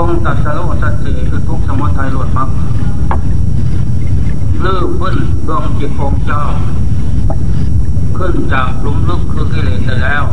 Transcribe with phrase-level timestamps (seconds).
[0.00, 2.48] องตัดสโลสัจเจคือทุกสมุทัยหลุดมัก
[4.64, 5.16] ลื้อพื้น
[5.48, 6.42] ดวงจิตองเจ้า
[8.16, 10.24] ขึ้นจากหลุมลึกคือกิเลสได้แล้ว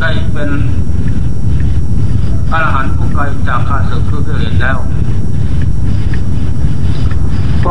[0.00, 0.50] ได้เป็น
[2.52, 4.78] อรหันต์ผู้ไกลจากข้าศึกคือกิเลสแล้ว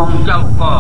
[0.02, 0.71] องเจ้าก็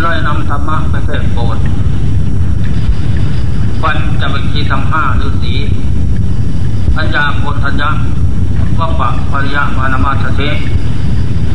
[0.00, 1.56] เลยนำธรรมะไปเทศโปรด
[3.82, 5.54] ปัญจวิคีธรรมห้าฤาษี
[6.96, 7.90] ปัญญาโพธัญญะ
[8.78, 10.40] วัปปะปริยะมานามาสเท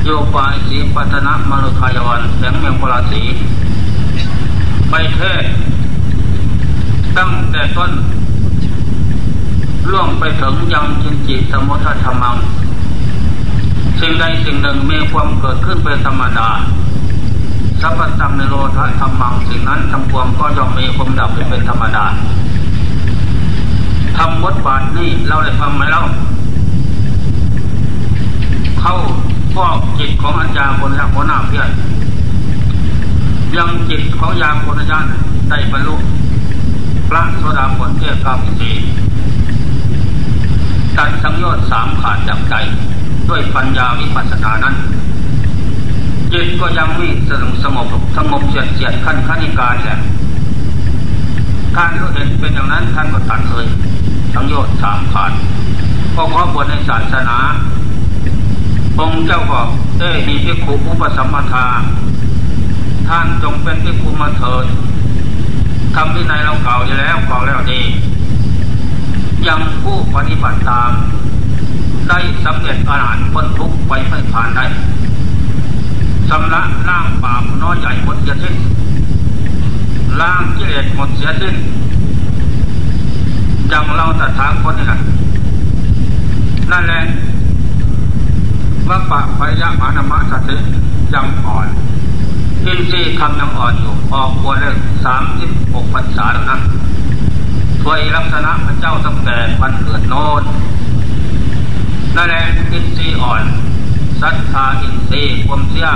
[0.03, 3.21] โยปายสีปัตนะมรุขายวันแสงเมียงพลาสี
[4.89, 5.43] ไปเทศ
[7.17, 7.91] ตั้งแต่ต้น
[9.91, 12.35] ล่วงไปถึงยังจินจิตสมุทธรรมัง
[13.99, 16.49] สิ่งใดสิ่งหนึ่งมีความเกิดขึ้นเป็นธรรมดา
[17.87, 22.05] สัพพตัมในโลทะธรรมังสิ่งนั้นทำความก็ย่อมมีความดับเป็นธรรมดา
[24.17, 26.03] ทำบทบาทนี้เราได้ฟังไหมเล่า
[28.79, 28.95] เข้า
[29.55, 31.69] ฟอกจิตของอัญญาคนยักหัวหน้าเพื่อน
[33.55, 35.11] ยังจิตของยาคนยักษ์
[35.49, 35.95] ได้บรรลุ
[37.09, 38.71] พระโสดาผลเทพกาพิสี
[40.97, 42.55] ตัดสังโยชน์สามขาดจากใจ
[43.29, 44.75] ด้วยปัญญาวิปัสสนานั้น
[46.35, 49.99] จิตก็ยังไม่สงบสงบสงบเฉียดเฉียดขั้นขั้นิการแหละ
[51.75, 53.65] ท่านก็เห็นเป็นอย่างนั้นท่านก็ตัดเลย
[54.33, 55.31] ทั้งโยชน์สามขาด
[56.15, 57.37] ก็ขอบวชในศาสนา
[58.99, 59.61] องค์เจ้าก็
[59.99, 61.65] เอ้มีพิคุอุปสัมมาทา
[63.07, 64.65] ท่านจงเป็นพิคุมาเถิด
[65.95, 67.81] ทำวินัยเราเก่าอยู่แล้วเก่าแล้วดี
[69.47, 70.91] ยังผู้ปฏิบัติตาม
[72.09, 74.65] ได้สำเร็จอาหารพ้นทุกข์ไปไม่ผ่านได้
[76.29, 78.55] ชำระล่างบาปน้อยใหญ่หมดเสียสิ้น
[80.21, 81.55] ล่างกิเลสหมดเสียสิ้น
[83.71, 84.99] จังเราตถาคตนี่แหละ
[86.71, 87.03] นั่นแหละ
[88.87, 90.69] ว่าปะพยะมานามะสตย์
[91.13, 91.67] ยังอ่อน
[92.65, 96.57] อินทรีย์คำยังอ่อนอยู่ออกบวชเลยสามสิบหกพรรษาแล้วนะ
[97.81, 100.43] ถวยลักษณะพระเจ้าตั้งแต่วันเกิดโน้น
[102.15, 103.43] นั่นแหละอินทรีย์อ่อน
[104.21, 105.89] ศรัทธาอินทรีย์ความเชื่อ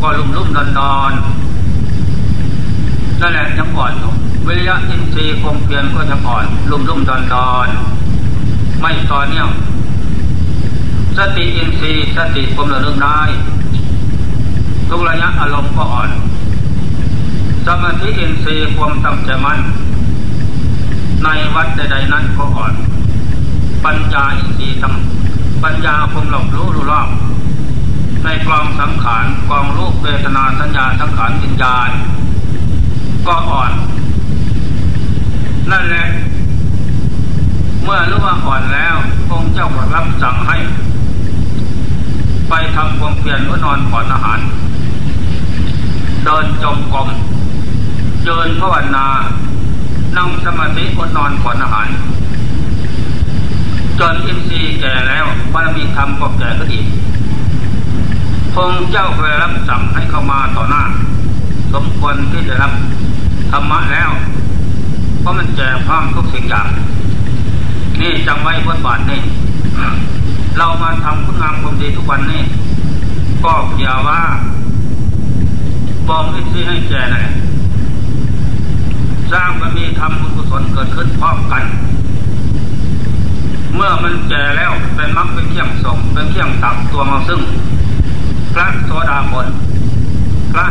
[0.00, 1.12] ก็ลุ่มลุ่มดอนดอน
[3.20, 4.12] นั่นแหละยังอ่อนอยู่
[4.46, 7.68] วิริยะอินทรีย์ความเพียรก็ยังอ่อนลุ่มลุ่มดอนดอน
[8.80, 9.48] ไม่ต่อเนื่อง
[11.16, 13.20] สติอินทรีย์สติความระลึกได้
[14.88, 16.10] ทุกระยะอารมณ์ก็อ่อน
[17.66, 19.60] สมาธิอินทรีย์ความตั้งใจมั่น
[21.24, 22.74] ในวัดใดๆนั้นก็อ่อน
[23.84, 24.94] ปัญญาอินทรีย์ทั้ง
[25.64, 27.08] ปัญญาคงหลบรู้รู้รอบ
[28.24, 31.90] ในกองสังขารกองรูปเวทนาสัญญาสังขารวิญญาณ
[33.26, 33.72] ก็อ่อน
[35.70, 36.06] นั่นแหละ
[37.82, 38.96] เมื่อรู้ว่าอ่อนแล้ว
[39.30, 40.56] องค์เจ้าก็รับสั่งให้
[42.48, 44.40] ไปทำความเพียรว่านอนก่อนอาหาร
[46.24, 47.08] เดินจมกรม
[48.24, 49.06] เดินภาวนา
[50.16, 51.88] นั่งสมาธิอดนอนก่อนอาหาร
[54.02, 56.86] จนอินทรีย์แก่แล้วบารมีธรรมก็แก่ขึ้นอีก
[58.54, 60.82] พงเจ้าเคยรับสั่งให้เข้ามาต่อหน้า
[61.74, 62.72] สมควรที่จะรับ
[63.50, 64.10] ธรรมะแล้ว
[65.20, 66.66] เพราะมันแจกพร้อมทุกสิ่งอย่าง
[68.00, 69.20] นี่จำไว้บทบาทนี่
[70.58, 72.42] เรามาทำคุณงามความดีทุกวันนี่
[73.44, 74.20] ก็เกี่ยวว่า
[76.08, 77.16] บองอินทรีย์ให้แก่ไหน
[79.32, 81.64] สร้างมันมีธรรมบุญกุศลเกิดขึ้นพร้อมกัน
[83.74, 87.40] เมื่อมันแก่แล้วเป็นมรรคเป็นเที่ยงส่งเป็นเที่ยงตักตัวมาซึ่ง
[88.54, 89.46] พระโสดาผล
[90.52, 90.66] พระ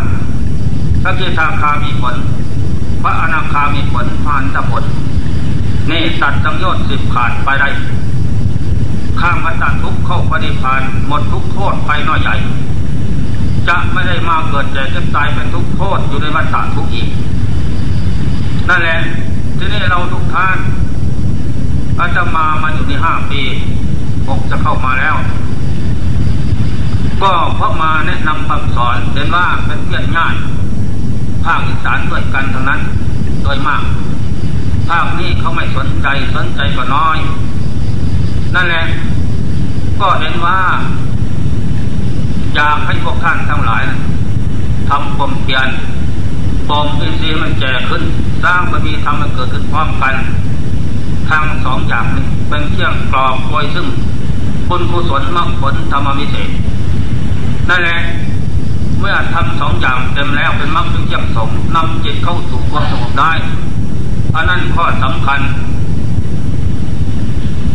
[1.04, 2.16] พระเจตาคามีผล
[3.02, 4.84] พระอนาคามีผลพานตะผล
[5.90, 7.70] นี่ตัดจังโยชน์สิบขาดไปได้
[9.20, 12.36] ข้ามวัฏทุกเข้าปฏิพานหมดทุกโทษไปน้อยใหญ่
[13.68, 17.08] จะไม่ได้มาเกิดแก่เจ็บตายเป็นทุกโทษอยู่ในวัฏทุกอีก
[18.70, 19.00] นั่นแหละ
[19.58, 20.58] ที่นี่เราทุกท่าน
[22.00, 23.42] อาจะมามาอยู่ในห้าปี
[24.28, 25.16] หกจะเข้ามาแล้ว
[27.22, 30.36] ก็เพราะมาแนะนำคำสอนเห็นว่าเป็นเพื่อนง่าย
[31.44, 32.82] ภาคอีสานด้วยกันทั้งนั้น
[33.44, 33.84] โดยมาก
[34.90, 37.18] ภาคนี้เขาไม่สนใจสนใจก็น้อย
[38.56, 38.86] นั่นแหละ
[40.00, 40.60] ก็เห็นว่า
[42.56, 43.84] อยากให้พวกท่านทั้งหลาย
[44.90, 45.68] ทำความเพียร
[46.70, 48.04] ปมอินทรีย์มันแก่ขึ้น
[48.44, 50.16] สร้างบารมีธรรมมันเกิดขึ้นพร้อมกัน
[51.32, 53.88] ทั้งสองอย่างนี้เป็นเครื่องกรอบไว้ซึ่ง
[54.68, 56.50] คุณกุศลมรรคผลธรรมวิเศษ
[57.70, 58.00] นั่นแหละ
[59.00, 63.32] เมื่อทำสองอย่างเต็มแล้วเป็นมรรคเป็นเครื่องสมนำจิตเข้าสู่ความสงบได้
[64.36, 65.40] อันนั้นข้อสำคัญ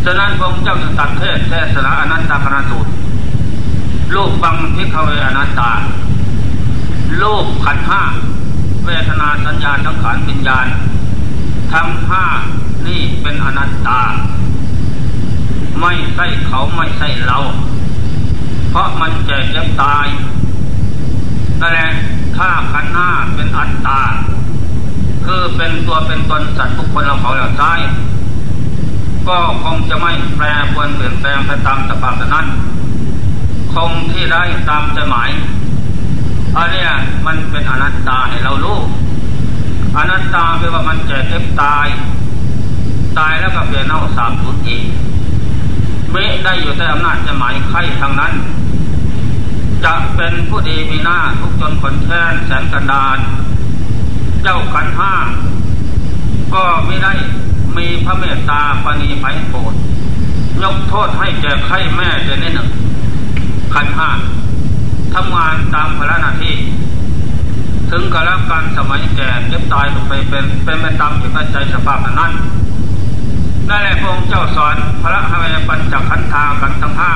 [0.05, 2.91] ฉะนั้นพระเจ้าจึงตัดเทศเทศนาอนันตาคณสูตร
[4.15, 5.71] ลูกฟังพิฆเวอนัตตา
[7.23, 8.03] ลูกขันห้า
[8.87, 10.67] เวทนาสัญญาสังขารวิญญาณ
[11.73, 12.25] ทั้งห้า
[12.89, 14.01] นี่เป็นอนัตตา
[15.81, 17.39] ไม่ใช่เขาไม่ใช่เรา
[18.71, 20.07] เพราะมันแก่เจ็บตาย
[21.61, 21.91] นั่นแหละ
[22.37, 24.01] ถ้าขันห้าเป็นอัตตา
[25.27, 27.73] คือเป็นตัวเป็นตนสัตว์ทุกคนเราเขาเราใช้
[29.29, 32.47] ก็คงจะไม่แปรปวนเปลี่ยนแปลงไปตามสภาพนั้น
[33.73, 35.31] คงที่ได้ตามใจหมาย
[36.57, 36.87] อันนี้
[37.27, 38.79] มันเป็นอนัตตาให้เรารู้
[39.97, 41.87] อนัตตาแปลว่ามันแก่เจ็บตาย
[43.19, 44.83] ตายแล้วก็เปลี่ยนเน่าสามทุนอีก
[46.11, 48.33] ไม่ได้อยู่ใต้อำนาจจะหมายใครทางนั้น
[49.85, 53.19] จะเป็นผู้ดีมีหน้าทุกจนคนแค้นแสนกันดาน
[54.43, 55.15] เจ้าขันห้า
[56.55, 57.13] ก็ไม่ได้
[57.77, 59.75] มีพระเมตตาปณีไพโปรด
[60.63, 62.69] ยกโทษให้แก่ไข้แม่เจนิดหนึ่ง
[63.75, 64.11] ขันห้า
[65.15, 66.55] ทำงานตามภาระหน้าที่
[67.91, 72.33] ถึงกระการสมัยแก่เจ็บตายไปเป็นเป็นไปตามจิตใจสภาพนั้น
[73.69, 77.13] นั่นแหละพระองค์เจ้าสอนพระหเวปัญจขันธากันทั้งห้า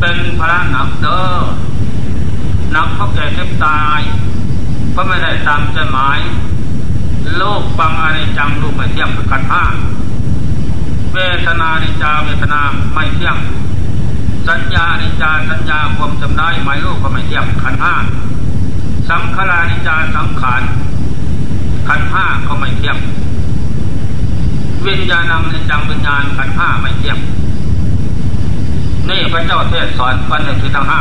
[0.00, 1.24] เป็นพระหนักเด้อ
[2.72, 4.00] หนักเพราะแก่เจ็บตาย
[4.92, 6.20] เพราะไม่ได้ตามใจหมาย
[7.36, 9.64] โลกบังอะไรจังลูกไม่เที่ยงกันห้า
[11.14, 12.60] เวทนานิจาเวทนา
[12.94, 13.36] ไม่เที่ยง
[14.48, 17.94] สัญญานิจาสัญญาความจำได้หมายลูกก็ไม่เที่ยงขันห้า
[19.08, 20.62] สังขารานิจาสังขาร
[21.88, 22.98] ขันห้าก็ไม่เที่ยง
[24.88, 27.18] วิญญาณังในจังวิญญาณขันห้าไม่เที่ยง
[29.08, 31.00] นี่พระเจ้าเทศสอนกันในที่ทั้งห้า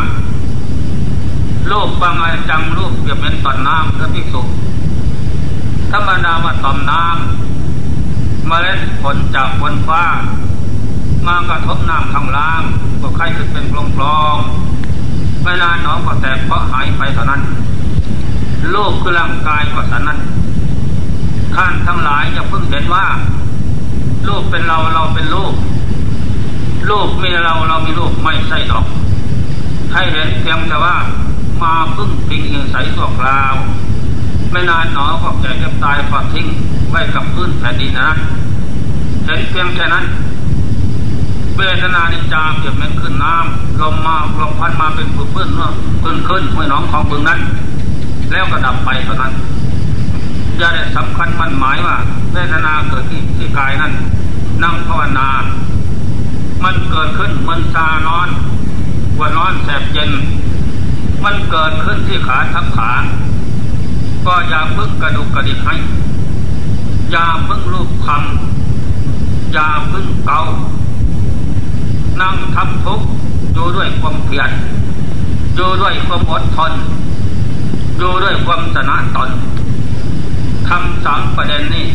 [1.72, 4.42] ลูกบางอะไรจังลูกเปรียบเหมือนตอนน้ำพระภิกษุ
[5.92, 10.04] ธรรมดามาต่อมน้ำมเมล็ดผลจากบนฟ้า
[11.28, 12.62] มากระทบน้ำข้างล่าง
[13.02, 14.36] ก็ไข่ขึ้นเป็นกลงกลอง
[15.44, 17.42] ไม่นานหนองก็แตกเพราะหายไปเท่านั้น
[18.72, 20.20] โลกคือร่างกายก็สันนั้น
[21.56, 23.06] ท่านทั้งหลายจะเพิ่งเห็นว่า
[24.30, 25.54] ลูกเป็นเราเราเป็นลูก
[26.90, 28.86] ลูกมีเราเรามีลูกไม่ใช่หรอก
[29.94, 30.96] ให้เห็นเพียงแต่ว่า
[31.62, 33.56] มาพึ่งพิงอิงใสตัวกลาว
[34.52, 36.48] ไม่นานหนอก็แก่ก็ตายฝักทิ้ง
[36.90, 38.10] ไว้กับพื้นแผ่นดินนะ
[39.26, 40.06] เห็นเพียงแค่นั้น
[41.58, 47.40] เวทนานิจาเปรียบเหมือนขึ้นน้ำลมมาลมพัดมาเป็นพื้นเพื้นเนาะพื้นขึ้นห้วยน้องของบึงนั้น
[48.32, 49.34] แล้วก็ดับไปเท่านั้น
[50.58, 51.98] อย่าได้สำคัญมันหมายว่า
[52.34, 53.94] เวทนาเกิดที่ที่กายนั้น
[54.64, 55.30] นั่งภาวนา
[56.64, 58.30] มันเกิดขึ้นมันซาร้อน
[59.20, 60.12] วันร้อนแสบเย็น
[61.24, 62.92] มันเกิดขึ้นที่ขาทับขา
[64.26, 65.76] ก็อย่าพึ่งกระดุกกระดิกให้
[67.12, 70.42] อย่าพึ่งรูปคำอย่าพึ่งเกา
[72.22, 73.08] นั่งทำทุกข์
[73.54, 74.50] อยู่ด้วยความเพียร
[75.56, 76.74] อยู่ด้วยความอดทน
[77.98, 79.30] อยู่ด้วยความสนะตน
[80.70, 81.88] คำสามประเด็นนี้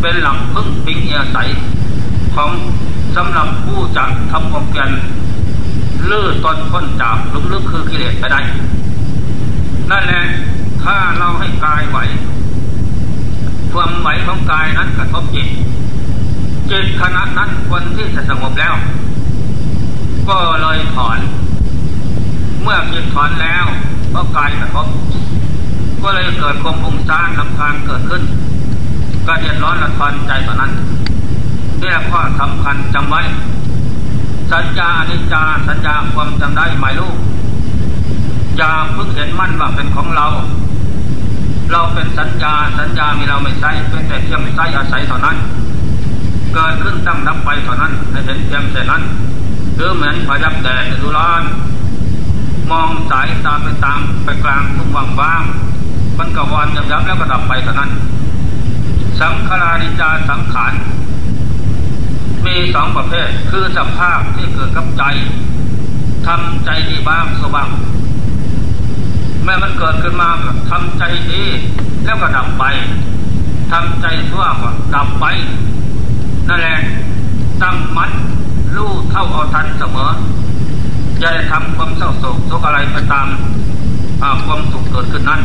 [0.00, 1.38] เป็นหลักพึ่งพิงเอียใส
[2.34, 2.50] ของ
[3.16, 4.90] สำหรับผู้จักทำความเพียร
[6.10, 7.16] ลื้อตนพ้นจาก
[7.52, 8.40] ลึกๆคือกิเลสไปได้
[9.90, 10.24] นั่นแหละ
[10.82, 11.98] ถ้าเราให้กายไหว
[13.72, 15.48] ความไหวของกายนั้นกระทบจิต
[16.70, 18.74] จิตขณะนั้นคนที่จะสงบแล้ว
[20.28, 21.18] ก็เลยถอน
[22.62, 23.64] เมื่อจิตถอนแล้ว
[24.10, 24.86] เพราะกายกระทบ
[26.02, 28.22] ก็เลยเกิดความปุ่งซ่านลำพานเกิดขึ้น
[29.26, 30.72] ก็เดือดร้อนละทอนใจตอนนั้น
[31.80, 33.22] นี่ข้อสำคัญจำไว้
[34.52, 37.16] สัญญาอนิจจาสัญญาความจำได้หมายลูก
[38.56, 40.26] อย่าเพิ่งเห็นมั่นว่าเป็นของเรา
[41.72, 45.36] เราเป็นสัญญาสัญญามีเราไม่ใช่เป็นแต่เพียงใช้อาศัยเท่านั้น
[46.54, 49.02] เกิดขึ้นตั้งดับไปเท่านั้นให้เห็นเพียงแต่นั้น
[49.76, 51.42] หรือเหมือนพายับแดดในดุราน
[52.70, 55.42] มองสายตาไปตามไปกลางทุกว่างว่าง
[56.18, 57.90] มันก็วานยับยับแล้วก็ดับไปเท่านั้น
[59.20, 60.72] สังขารานิจาสังขาร
[62.46, 65.04] มีสองประเภท คือสภาพที่เกิดกับใจ
[66.26, 67.68] ทำใจดีบ้างสว่าง
[69.44, 70.28] แม่มันเกิดขึ้นมา
[70.70, 71.42] ทำใจดี
[72.04, 72.64] แล้วก็ดับไป
[73.72, 75.26] ทำใจชั่วก็ดับไป
[76.48, 76.78] นั่นแหละ
[77.62, 78.10] ตั้งมัด
[78.76, 80.10] ลู่เท่าเอาทันเสมอ
[81.18, 83.26] อย่าได้ทำความเศร้าโศกทุกอะไรไปตาม
[84.46, 85.40] ความสุขเกิดขึ้นนั้น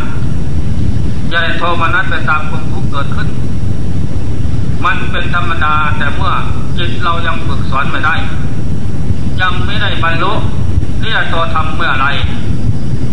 [1.29, 3.27] อย่าได้โทมานัดไปตามความทุกข์เกิดขึ้น
[4.85, 6.33] มันเป็นธรรมดาแต่เมื่อ
[6.77, 8.15] จิตเรายังฝึกสอนไม่ได้
[9.41, 10.33] ยังไม่ได้บรรลุ
[11.03, 12.07] นี่ตัวทำเมื่อไร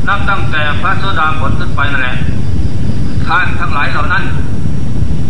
[0.07, 2.17] นับตั้งแต่พระโสดาผลขึ้นไปนั่นแหละ
[3.27, 4.25] ท่านทั้งหลายเหล่านั้น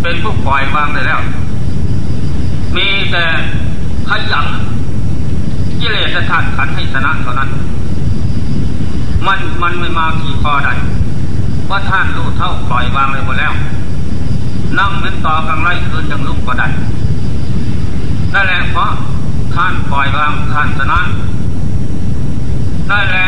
[0.03, 1.21] เป็นผู้ปล่อยวางได้แล้ว
[2.77, 3.25] มีแต่
[4.09, 4.47] ขยัน
[5.81, 7.51] กิเลสธาตุขันให้ชนะเท่านั้น
[9.27, 10.75] มันมันไม่มาขี่คอได้
[11.71, 13.53] ว่าท่านรู้เท่าปล่อยวางเลยหมดแล้ว
[14.79, 16.69] นั่งเหมือนต่อกลางไรคืนยังลุกก็ได้
[18.35, 18.91] นั่นแหละเพราะ
[19.55, 21.01] ท่านปล่อยวางท่านชนะ
[22.91, 23.27] นั่นแหละ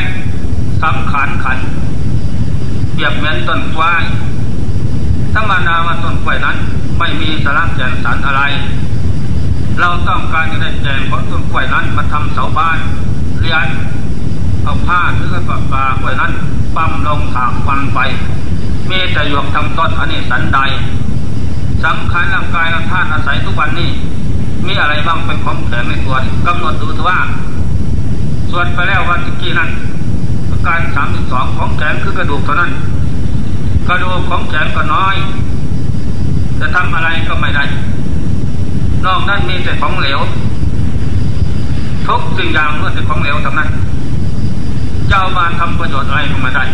[0.84, 1.58] สำคัญขัน
[2.92, 4.02] เปรียบเหมือนต้นกล้วย
[5.34, 6.56] ธรรมดาว่าต้นกล้วยนั้น
[6.98, 8.42] ไม่มีสาระแก่นสารอะไร
[9.80, 12.78] เราต้องการจะได้แกนของต้นกล้วยนั้นมาทำเสาบ้าน
[13.40, 13.68] เรียน
[14.64, 16.32] เอาผ้าหรือกับปากล้วยนั้น
[16.76, 17.98] ปั้มลงถางฟันไป
[18.90, 20.58] มีแต่หยวกทำต้นอันนี้สันใด
[21.84, 23.90] สำคัญร่างกายเราท่านอาศัยทุกวันนี้
[24.66, 26.16] มีอะไรบ้างเป็นของแข็งในตัว
[26.46, 27.18] กำหนดดูถือว่า
[28.50, 29.70] ส่วนไปแล้ววันที่กี้นั้น
[30.66, 32.70] การสามสิบสองของแขนคือกระดูกเท่านั้น
[33.88, 35.16] กระดูกของแขนก็น้อย
[36.60, 37.64] จะทำอะไรก็ไม่ได้
[39.04, 40.18] นอกนั้นมีแต่ของเหลว
[42.06, 43.68] ทุกสิ่งอย่างล้วนแต่ของเหลวทั้งนั้น
[45.14, 46.64] เจ้ามาทำประโยชน์อะไรก็ไม่ได้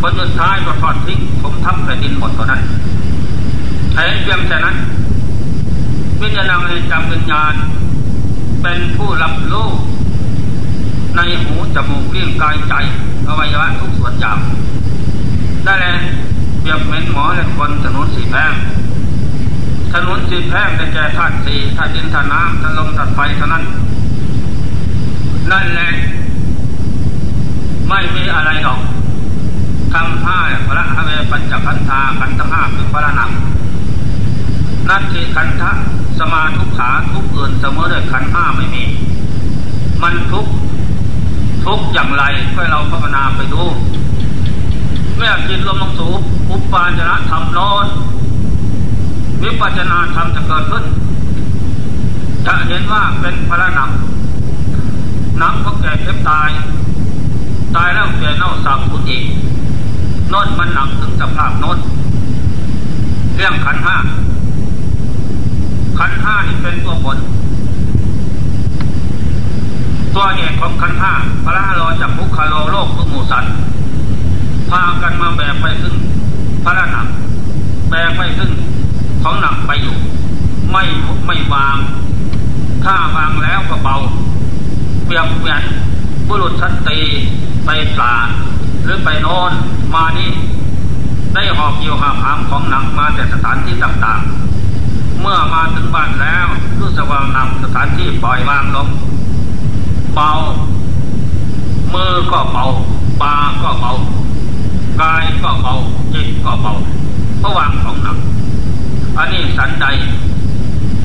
[0.00, 2.62] ผลสุดท้ายก็ทอดทิ้งผมทับแผ่นดินหมดเท่านั้น
[3.92, 4.76] แทนเพียงแต่นั้น
[6.20, 7.54] วิญญาณในจำวิญญาณ
[8.62, 9.68] เป็นผู้รับรู้
[11.16, 12.74] ในหูจมูกเลี้ยงกายใจ
[13.28, 14.38] อวัยวะทุกส่วนอย่าง
[15.64, 15.98] ได้แล้ว
[16.60, 18.52] เปรียบเหมือนหมอและคนถนนสีแพง
[19.92, 23.64] ถนนสีแพงได้แก่ธาตุสี่ธาตุดินธาตุน้ำธาตุลมธาตุไฟเท่านั้น
[25.50, 25.90] นั่นแหละ
[27.94, 28.80] ไม่มีอะไรหรอก
[29.92, 33.30] ทำห้าพระอเวปัญจขันธาขันธห้าเป็นพระนัง
[34.88, 35.70] นัตถิขันธะ
[36.18, 38.84] สมาทุกขาทุกอื่นเสมอด้วยขันห้าไม่มี
[40.02, 40.46] มันทุก
[41.64, 43.62] ทุกอย่างไรก็เราภาวนาไปดู
[45.16, 46.12] เมื่อจิตลมลงสู่
[46.50, 47.86] อุปาจนะธรรมโนน
[49.42, 50.84] วิปัจนาธรรมจะเกิดขึ้น
[52.46, 53.90] จะเห็นว่าเป็นพระหนัก
[55.40, 56.50] นักก็แก่เก็บตาย
[57.76, 59.18] ตายแล้วแก่เน่าสาบผุดอี
[60.32, 61.78] น้นมันหนักถึงสภาพน้น
[63.36, 63.96] เรื่องขันห้า
[65.98, 67.18] ขันห้านี่เป็นตัวผล
[70.14, 71.12] ตัวเหตุของขันห้า
[71.44, 73.52] พระโลจักภุคาโลโลกทุกหมู่สัตว์
[74.70, 75.94] พากันมาแบกไปซึ่ง
[76.64, 77.06] พระหนัก
[77.90, 78.50] แบกไปซึ่ง
[79.22, 79.96] ของหนักไปอยู่
[80.72, 80.82] ไม่
[81.26, 81.76] ไม่วาง
[82.84, 83.96] ถ้าวางแล้วก็เบา
[85.04, 85.62] เปรียบเหมือน
[86.28, 86.98] บุรุษชันตี
[87.64, 88.14] ไปปลา
[88.82, 89.52] หรือไปโน่น
[89.94, 90.30] มานี่
[91.34, 96.46] ได้หอบเกี่ยวหาพามของหนักมาแต่สถานที่ต่างๆ เมื่อมาถึงบ้านแล้ว
[96.78, 98.88] รู้สว่างนำสถานที่ปล่อยวางลง
[100.14, 100.30] เบา
[101.94, 102.64] มือก็เบา
[103.22, 103.92] ปาก็เบา
[105.02, 105.74] กายก็เบา
[106.14, 106.72] จิตก็เบา
[107.38, 108.18] เพราะวางของหนัก
[109.18, 109.86] อันนี้สันใด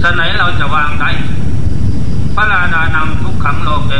[0.02, 1.10] สันไหนเราจะวางได้
[2.36, 3.94] พระราดานำทุกขังโลเก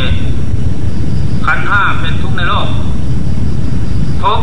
[1.48, 2.68] ขันห้าเป็นทุกในโลก
[4.24, 4.42] ทุก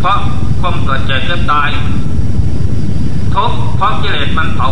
[0.00, 0.18] เพราะ
[0.60, 1.70] ความเกิดเจ็บเจ็บตาย
[3.34, 4.68] ทุกเพราะกิเลสมันเผา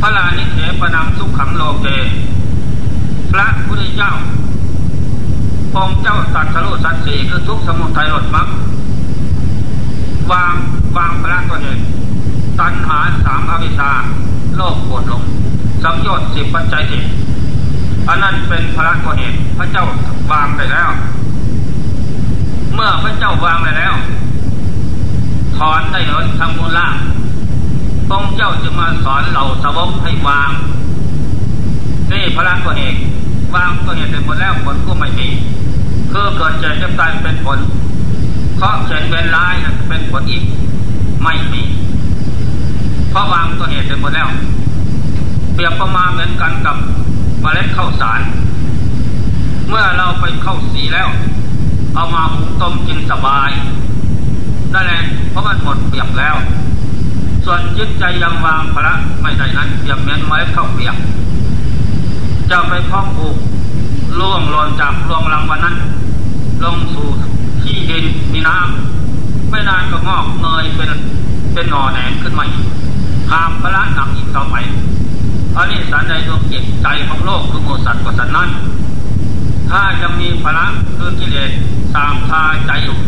[0.00, 1.86] พระลานิเถปนังทุกขังโลเก
[3.32, 4.12] พระพุทธเจ้า
[5.74, 8.48] องค์เจ้าตัดสรุสัตสีคือทุกสมุทัยหลดมัก
[10.32, 10.54] วาง
[10.96, 11.78] วางพระตัวเอง
[12.60, 13.90] ตัณหาสามอวิชา
[14.56, 15.22] โลกปวดลง
[15.82, 16.98] สังโยชน์สิบปัจจัยสิ
[18.08, 19.84] อันนั้นเป็นพระตัวเองพระเจ้า
[20.32, 20.88] วางไปแล้ว
[22.74, 23.94] เมื่อพระเจ้าวางไปแล้ว
[25.56, 26.94] ถอนได้เลยทำมูลล่าง
[28.10, 30.50] องค์เจ้าจึงมาสอนเหล่าสาวกให้วาง
[32.10, 32.94] นี่พระตัวเอง
[33.54, 35.28] วางตัวเหตุเป็นผลแล้วผลก็ไม่มี
[36.12, 37.58] คือเกิดเจ็บจะตายเป็นผล
[38.56, 39.54] เพราะเขียนเป็นร้าย
[39.88, 40.42] เป็นผลอีก
[41.22, 41.62] ไม่มี
[43.10, 44.28] เพราะวางตัวเหตุเป็นผลแล้ว
[45.54, 46.76] เปรียบประมาณเหมือนกันกับ
[47.44, 48.20] มเมล็ดข้าวสาร
[49.68, 51.08] เมื่อเราไปเข้าสีแล้ว
[51.94, 53.50] เอามาหุงต้มกินสบาย
[54.74, 56.36] นั่นแหละเพราะมันหมดเปียกแล้ว
[57.44, 60.96] ส่วนจิตใจยังวางพระไม่ได้นั้นเปียกเหมือนเมล็ดข้าวเปียก
[62.50, 63.36] จะไปพอกปลูก
[64.18, 65.76] ล่วงหล่นจากรวงรังวันนั้น
[66.64, 67.08] ลงสู่
[67.62, 70.90] ที่ดินมีน้ำไม่นานก็งอกเงยเป็น
[71.52, 72.66] เป็นหน่อแหนขึ้นมาอีก
[73.30, 74.56] หามพระหนักอีกต่อไป
[75.56, 78.50] อันนี้สันในดวงจิตใจของโลกคือโมสัตว์กสันนั้น
[79.70, 81.50] ถ้าจะมีพละคือกิเลส
[81.96, 82.98] ตามทาใจอยู่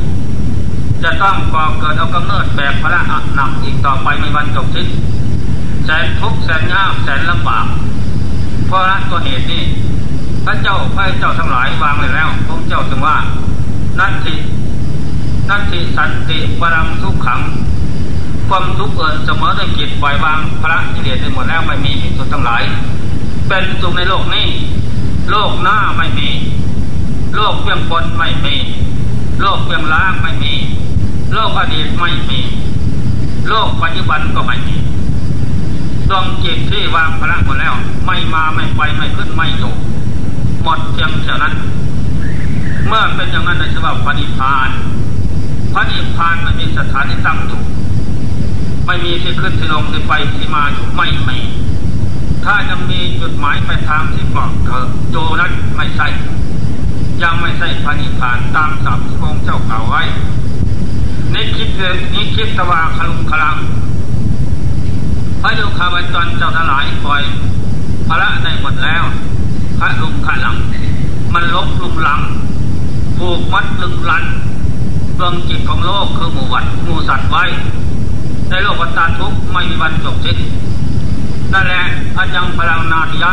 [1.02, 3.02] จะต้องก่อเกิดเอากำเนิดแบบพระ
[3.36, 4.88] หนักอีกต่อไปไม่วันจบสิ้น
[5.84, 7.66] แสนทุกข์แสนยากแสนลำบาก
[8.66, 9.62] เพราะตัวเหตุนี้
[10.44, 13.16] พระเจ้าพระเจ้าทั้งหลายวางเลยแล้วพระเจ้าจึงว่า
[13.98, 14.34] นัตติ
[15.48, 17.40] นัตติสันติปรังทุกขัง
[18.50, 22.62] ความทุกข์เอิญเสมอด้วยจิตปล่อยวางพระกิเลสได้หมดแล้วไม่มีเหตุทั้งหลาย
[23.48, 24.46] เป็นสุขในโลกนี้
[25.30, 26.28] โลกหน้าไม่มี
[27.34, 28.56] โลกเพียงคนไม่มี
[29.40, 30.54] โลกเพียงล้างไม่มี
[31.32, 32.40] โลกอดีตไม่มี
[33.48, 34.76] โลกปัจจุบันก็ไม่มี
[36.10, 37.74] ดวงจิตที่วางพลังหมดแล้ว
[38.06, 39.72] ไม่มาไม่ไปไม่ขึ้นไม่อยู่
[40.62, 41.54] หมดเพียงเท่านั้น
[42.86, 44.70] เมื่อเป็นอย่างนั้นในฉบับพระนิพพาน
[45.74, 47.62] พระนิพพานไม่มีสถานที่ตั้งอยู่
[48.92, 51.38] ไม่มีที่ขึ้นที่ลงที่ไปที่มาอยู่ไม่มี
[52.44, 56.08] ถ้ายังมีจุดหมายไปทางที่กอกเถอโจนั้นไม่ใช่
[57.22, 60.02] ยังไม่ใช่พระนิพานตามสัพที่องค์เจ้าเก่าไว้
[61.34, 63.56] นิคิดเลยนิคิดตวาคลุงคลัง
[65.42, 67.22] พระโยคาวจรเจ้าทั้งหลายปล่อย
[68.08, 69.04] พระได้หมดแล้ว
[69.78, 70.56] พระลุงขลัง
[71.34, 72.20] มันลบลุงลัง
[73.18, 74.24] ผูกมัดลึงลัน
[75.18, 77.46] ดวงจิตของโลกคือหมู่วัดหมู่สัตว์ไว้
[78.50, 80.38] ในโลกวัฏทุกไม่มีวันจบสิ้น
[81.52, 81.82] นั่นแหละ
[82.16, 83.32] อาจังพลังนาทิยะ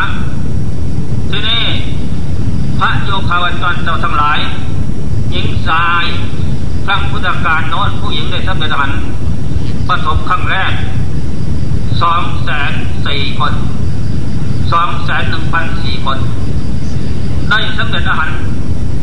[1.32, 1.64] ที่นี่
[2.80, 4.40] พระโยคาวจรเจ้าทั้งหลาย
[5.32, 6.06] หญิงชาย
[6.88, 8.92] ทั้งพุทธการโน้นผู้หญิงได้สำเร็จหัน
[9.88, 10.72] ปฐมครั้งแรก
[12.02, 12.72] สองแสน
[13.06, 13.54] สี่คน
[14.72, 16.18] สองแสนหนึ่งพันสี่คน
[17.50, 18.32] ได้สำเร็จอาหาร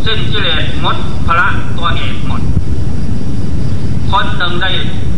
[0.04, 2.40] สิ้นกิเลสหมดพระตัวเหตุหมด
[4.16, 4.70] คนหนึ่งได้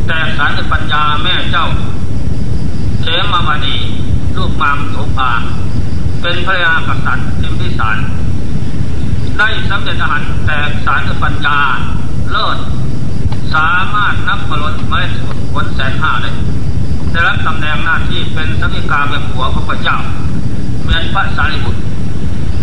[0.07, 1.67] แต่สารปัญญาแม่เจ้า
[3.03, 3.77] เขมาวดี
[4.37, 5.31] ลูกมามโสภา
[6.23, 7.97] เป็นภรรยากษัตริย์ทิมพิสาร
[9.39, 11.59] ได้สำเร็จอาหารแต่สารปัญญา
[12.31, 12.59] เลิศ
[13.55, 15.13] สามารถนับผลเมล็ด
[15.53, 16.31] ผลแสนห้าได้
[17.13, 19.99] ได้รับตำแหน่งหน้าที่เป็นสักิกาเป็นผัวของพระเจ้า
[20.83, 21.81] เมือนพระสารีบุตร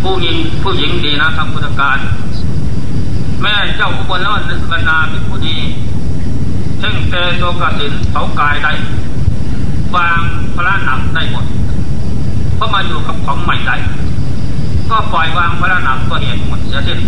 [0.04, 2.00] ผู้หญิงผู้หญิงดีนะทางพุทธการ
[3.42, 5.43] แม่เจ้าอุบลแล้วนึกนาพิพุณี
[6.86, 8.72] เท่งเตโซกสินเผากายได้
[9.96, 10.22] วาง
[10.56, 11.46] พระหนักได้หมด
[12.56, 13.76] เพราะมาอยู่กับของใหม่ได้
[14.90, 17.00] ก็ปล่อยวางพระหนักก็เห็นหมดเสียสิ้น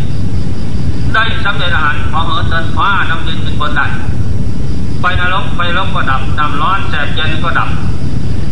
[1.14, 3.86] ได้สำเร็จอาหารพอเหินเดินฟ้าดำดินเป็นบนได้
[5.02, 7.70] ไปนรกไปรกก็ดับน้ำร้อนแสบเย็นก็ดับ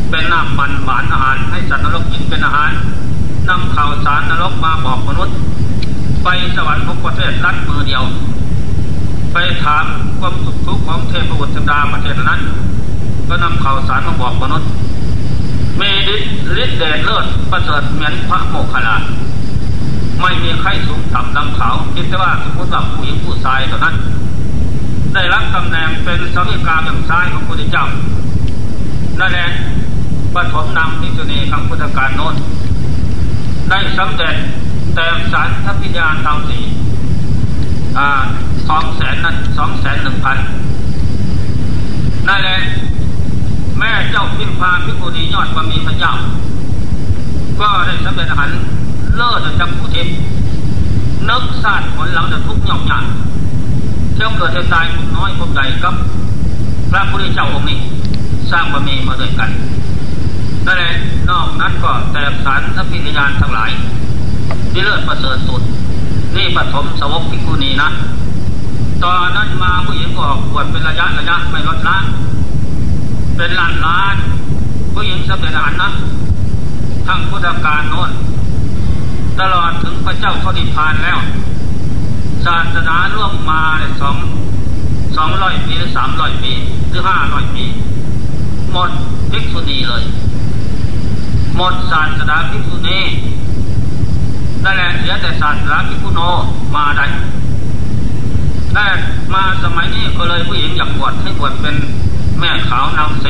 [0.09, 2.71] เป็นน้ำมันหวานอาหารให้สัตว์นรกกินเป็นอาหาร
[3.49, 5.35] นำข่าวสารนรกมาบอกมนุษย์
[6.23, 8.03] ไปสวรรค์พกประเทศรัดมือเดียว
[9.33, 9.85] ไปถาม
[10.19, 12.41] ความสุขทุกข์ของเทพบุตรดาประเทศนั้น
[13.29, 14.69] ก็นำข่าวสารมาบอกมนุษย์
[15.79, 15.91] มี
[16.63, 18.95] ฤทธิ์เดชเลิศประเสริฐเหมือนพระโมคคัลลา
[20.21, 23.95] ไม่มีใครสูงต่ำดำขาคิดแต่ว่าสมมติว่าผู้หญิงผู้ชายเท่านั้น
[25.13, 27.85] ได้รับตำแหน่งเป็นสวิกาอย่างซ้ายของพระพุทธเจ้า
[29.19, 29.49] นั่นแหละ
[30.35, 32.35] ปฐมนำทิศนีคำพุทธการโน้น
[33.69, 34.35] ได้สำเร็จ
[34.95, 36.63] แต่สารทัพิญาตามสี่
[38.69, 40.37] สองแสนนั้นสองแสนหนึ่งพัน
[42.27, 42.59] นั่นแหละ
[43.79, 46.13] แม่เจ้าพิมพาพิกุณียอดว่ามีพระเจ้า
[47.59, 48.49] ก็ได้สำเร็จอาหาร
[49.15, 50.07] เลิศจากผู้เทพ
[51.29, 53.05] นึกศาสตร์ผลหลังจะทุกหย่อมหยาด
[54.13, 55.95] เที่ยวเกิดเที่ยวตายผมน้อยผมใหญ่กับ
[56.91, 57.79] พระพุทธเจ้าองค์นี้
[58.51, 59.49] สร้างบามีมาด้วยกัน
[60.65, 60.93] นั่นแหละ
[61.29, 63.71] นอกนั้นก็แต่สารทัพพิญญาณทั้งหลาย
[64.71, 65.61] ที่เลิศประเสริฐสุด
[66.35, 67.89] นี่ปฐมสวกพิกุณีนะ
[69.03, 71.97] ตอนนั้นมาผู้หญิงก็ออกบวชเป็นระยะระยะไม่ลดละ
[73.35, 74.15] เป็นล้านล้าน
[74.93, 75.89] ผู้หญิงสำเร็จอาหารนะ
[77.07, 78.11] ทั้งพุทธการโน้น
[79.39, 81.19] ตลอดถึงพระเจ้าทอดิพานแล้ว
[82.45, 83.61] ศาสนาล่วงมา
[84.01, 84.17] สอง
[85.17, 86.51] สองร้อยปีหรือสามร้อยปี
[86.89, 87.65] หรือห้าร้อยปี
[88.71, 88.89] หมด
[89.31, 90.03] ภิกษุณีเลย
[91.55, 92.99] หมดศาสนาภิกษุณี
[94.63, 96.19] นั่นแหละเหลือแต่ศาสนาภิกษุโน
[96.75, 97.05] มาได้
[98.73, 98.85] แต่
[99.33, 101.75] มาสมัยนี้ก็เลยผู้หญิงอยากบวชให้บวชเป็น
[102.39, 103.25] แม่ขาวนางเซ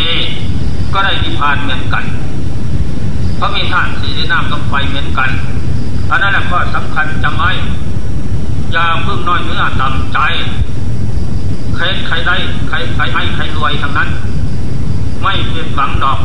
[0.94, 2.04] ก็ได้นิพพานเหมือนกัน
[3.38, 5.30] เพราะมีท่านสีน้ำกับไฟเหมือนกัน
[6.10, 7.52] อันนั้นแหละก็สำคัญจำไว้
[8.72, 10.20] อย่าพึ่งน้อยเนื้อต่ำใจ
[11.76, 12.36] ใครใครได้
[12.70, 14.10] ใครใครให้ใครรวยทั้งนั้น
[15.22, 16.20] ไม่เพียนฝังดอก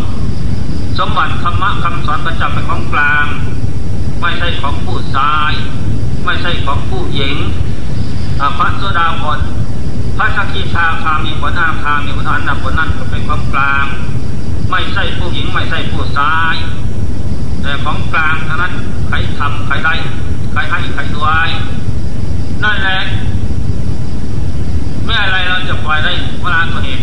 [0.99, 3.27] สมบัติธรรมะคำสอนประจำเป็นของกลาง
[4.20, 5.52] ไม่ใช่ของผู้ชาย
[6.24, 7.37] ไม่ใช่ของผู้หญิง
[8.59, 9.38] พระโสดาผล
[10.18, 13.87] พระสกิชาคามีผลอาคามีผลอันดับผลนั้นก็เป็นของกลาง
[14.70, 16.54] ไม่ใช่ผู้หญิงไม่ใช่ผู้ชาย
[17.62, 18.72] แต่ของกลางเท่านั้น
[19.09, 19.94] ใครทำใครได้
[20.52, 21.48] ใครให้ใครรวย
[22.64, 23.00] นั่นแหละ
[25.04, 27.00] ไม่อะไรเราจะปล่อยได้เวลาตัวเอง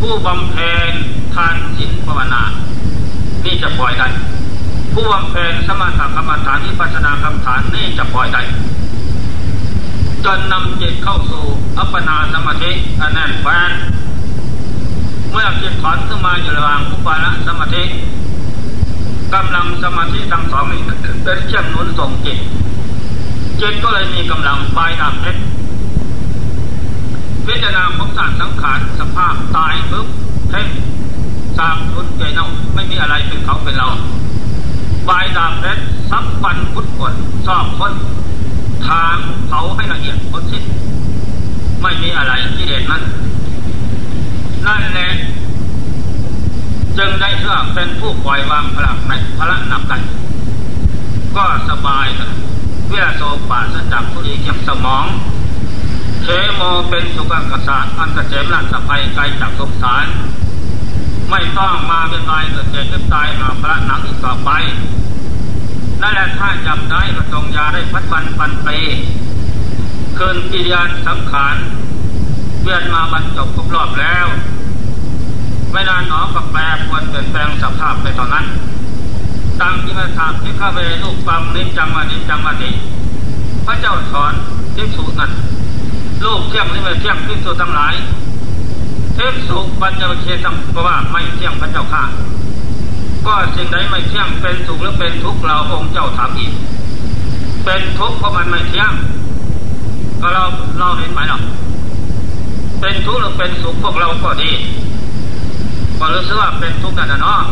[0.00, 0.92] ผู้บำเพ็ญ
[1.34, 2.42] ทานศีลภาวนา
[3.44, 4.08] นี่จะปล่อยได้
[4.98, 8.42] ผู้บำเพ็ญสมาธิกรรมฐานที่ปัสนากรรมฐานนี่จะปล่อยได้
[10.24, 11.44] จนนำจิตเข้าสู่
[11.78, 13.70] อัปปนาสมาธิอันแน่นแฟ้น
[15.30, 17.82] เมื่อจิตถอนขึ้นมาอยู่ระหว่างอุปาณสมาธิ
[19.34, 22.38] กำลังสมาธิทั้งสองนี่เป็นเชื่อมนุนส่งจิต
[23.60, 25.40] จิตก็เลยมีกำลังปลายดาบเพชร
[27.46, 30.06] พิจารณาพบสารสังขารสภาพตายปึ๊บ
[30.50, 30.62] เท่
[31.58, 33.88] สามทุนเกยเน่าไม่มีอะไรเป็นเขาเป็นเรา
[35.08, 37.14] ปลายดาบเพชรซับฟันพุทธกด
[37.46, 37.92] สอบพ้น
[38.88, 39.16] ทาง
[39.46, 40.64] เผาให้ละเอียดพ้นสิ้น
[41.82, 43.02] ไม่มีอะไรที่เด่นนั้น
[44.66, 45.08] นั่นแหละ
[46.98, 50.00] จึงได้เชื่อเป็นผู้ปล่อยวางพลังในพระนับกัน
[51.36, 52.06] ก็สบาย
[52.90, 55.06] เวลาโซป่าสจับผู้ดีเก็บสมอง
[56.22, 60.06] เทโมเป็นสุกังกษาอันกเกษมรัสภัยไกลจากสงสาร
[61.30, 64.50] ไม่ต้องมาเป็นลายเกิดเจ็บตายมาพระหนังอีกต่อไป
[66.00, 68.68] นั่นแหละถ้าจับได้ก็จงยาได้พัดวันปันเป
[70.14, 71.56] เคืนกิริยาสังขาร
[72.62, 74.26] เวียนมาบรรจบครบรอบแล้ว
[75.72, 78.46] ไม่นานหนอก็แปรปวนเปลี่ยนแปลงสภาพไปตอนนั้น
[79.60, 82.70] ตังที่มาถามที่ข้าเวลูกฟังนิจังมานิจังมานิ
[83.66, 84.32] พระเจ้าสอน
[84.74, 85.30] ทิพสุนั้น
[86.24, 87.94] ลูกเที่ยงนี่ไม่เที่ยงทิพสุทั้งหลาย
[89.16, 92.02] ทิพสุปัญญาเชตังเพราะว่าไม่เที่ยงพระเจ้าข้า
[93.26, 96.52] ก็สิ่งใดไม่เที่ยงเป็นสุขหรือเป็นทุกข์เราองค์เจ้าถามอีก
[97.64, 98.92] เป็นทุกข์เพราะมันไม่เที่ยง
[100.20, 100.44] ก็เรา
[100.78, 101.42] เราเห็นไหมเนาะ
[102.80, 104.50] เป็นทุกข์หรือเป็นสุขพวกเราก็ดี
[105.98, 107.42] ก็รู้สึกว่าเป็นทุกข์กันนะเนาะ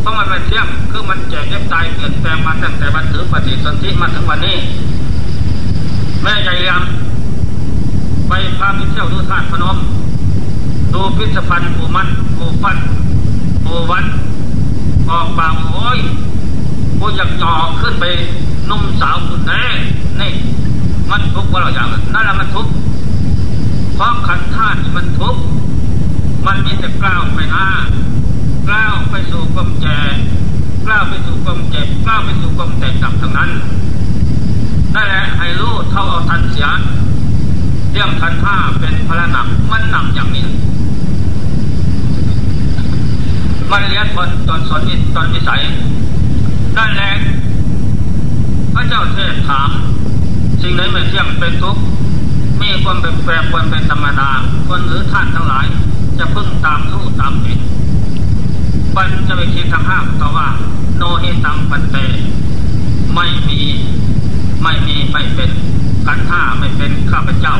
[0.00, 4.56] เพราะมันไม่เที่ยงคือมันแจกเก็บตายเปลี่ยนแปลงมาตั้งแต่วันถือปฏิสนธิมาถึงวันนี้
[6.22, 9.78] แม่ใหญ่ยำไปพาไปเที่ยวดูธาตุพนม
[10.94, 12.76] ดูพิพิธภัณฑ์ปูมันปูฟัน
[13.64, 14.04] ปูวัน
[15.10, 15.98] ออกบางโอ้ย
[16.98, 18.04] กูอยากจ่อขึ้นไป
[18.68, 19.64] นุ่มสาวคุณแน่
[20.20, 20.32] นี่
[21.10, 22.72] มันทุกข์ว่าเราอย่างนั่นแหละมันทุกข์
[23.94, 25.40] เพราะขันธาตุมันทุกข์
[26.46, 27.66] มันมีแต่กล้าวไปหน้า
[28.68, 30.00] กล้าวไปสู่ความแก่
[30.86, 33.50] กล้าวไปสู่ความเจ็บกล้าวไปสู่ความแตกต่างทั้งนั้น
[34.92, 36.68] ได้แหละให้รู้เท่าเอาทันเสีย
[37.92, 40.46] เรื่องทันท่าเป็นพระหนักมันหนักอย่างนี้
[43.70, 45.62] มันเลี้ยงคนตอนสนิตอนวิสัย
[46.74, 47.12] ได้แหละ
[48.74, 49.70] พระเจ้าเทศถาม
[50.60, 51.82] สิ่งไหนไม่เที่ยงเป็นทุกข์
[52.60, 54.30] มีความเป็นแปรปวนเป็นธรรมดา
[54.68, 55.66] คนหรือท่านทั้งหลาย
[56.18, 57.60] จะพึ่งตามรู้ตามเห็น
[58.94, 60.48] ปัญจะไปคิดทางห้าต่อว่า
[60.96, 61.96] โนเฮตังปันเต
[63.14, 63.60] ไม่มี
[64.62, 65.50] ไม่มีไม่เป็น
[66.06, 67.54] ขันห้าไม่เป็นข้าพเจ้า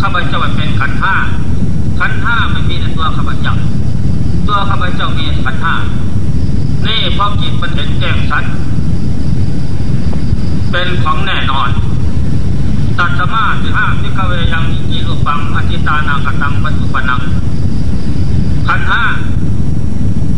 [0.00, 1.14] ข้าพเจ้าเป็นขันห้า
[2.00, 3.54] ขันห้าไม่มีในตัวข้าพเจ้า
[4.48, 5.74] ตัวข้าพเจ้ามีขันห้า
[6.86, 8.44] นี่พราะจิตมันเห็นแจ้งชัด
[10.70, 11.68] เป็นของแน่นอน
[12.98, 17.20] ตัดสมาสิห้าพิกเวยังมีรูปังอธิตานาคตังปัจจุบันัง
[18.68, 19.02] ขันห้า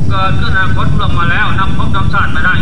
[0.08, 2.54] เกิดขึ้นอนาคตลงมาแล้วนำพบนำชาติมาได้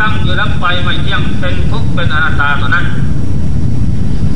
[0.00, 2.86] ตั้งอยู่รับไปไม่เที่ยงเป็นทุกข์เป็นอนัตตาตัวนั้น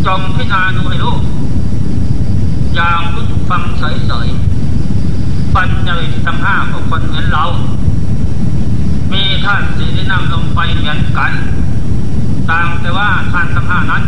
[0.06, 1.16] จงพิจารณาดูให้รู้
[2.74, 4.55] อย่างพึ่งฟังเฉยๆ
[5.56, 7.44] ปัญญาวิธรรมห้าของคนเหมือนเรา
[9.12, 10.98] มีท่านสีที่นั่งลงไปเหมือนกัน
[12.50, 14.04] ต่างแต่ว่าท่านทั้งห้านั้น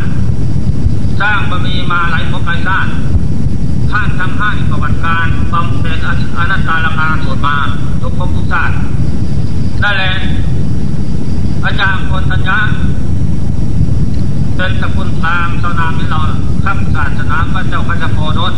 [1.21, 2.91] สร้างบารมีมาหลายภพหลายชาติ
[3.91, 5.99] ท่านทั้งห้าประวัติการบำเพ็ญ
[6.39, 7.57] อนัตตาลกาสูตรมา
[8.01, 8.75] ทุกภพทุกชาติ
[9.81, 10.13] ได้แหละ
[11.65, 12.61] อาจารย์คนทัญญา
[14.57, 16.21] เป็นสกุลพามชานามิเรา
[16.65, 18.19] ข้ามศาสนาพระเจ้าพระเจ้าโพ
[18.53, 18.55] น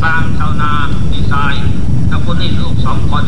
[0.00, 0.72] นพรามชาวนา
[1.12, 1.64] ดีไซน์
[2.10, 3.24] สกุลนี้ลูกสองคน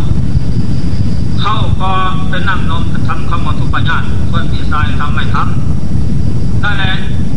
[1.40, 1.92] เข้าก็
[2.28, 3.98] เป็นนั่งนมทำข้ามทุกปัญญา
[4.30, 6.94] คนดีไซน์ทำไม่ทำได้แหละ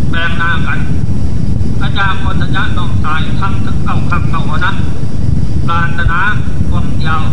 [0.10, 0.80] แบ่งหน้ากัน
[1.82, 4.76] อาจารย์คนทัญญาต้องตายทำถึงเก้าคำเก้าหัวน
[5.68, 6.22] ปรารถนา
[6.70, 7.24] ความยาว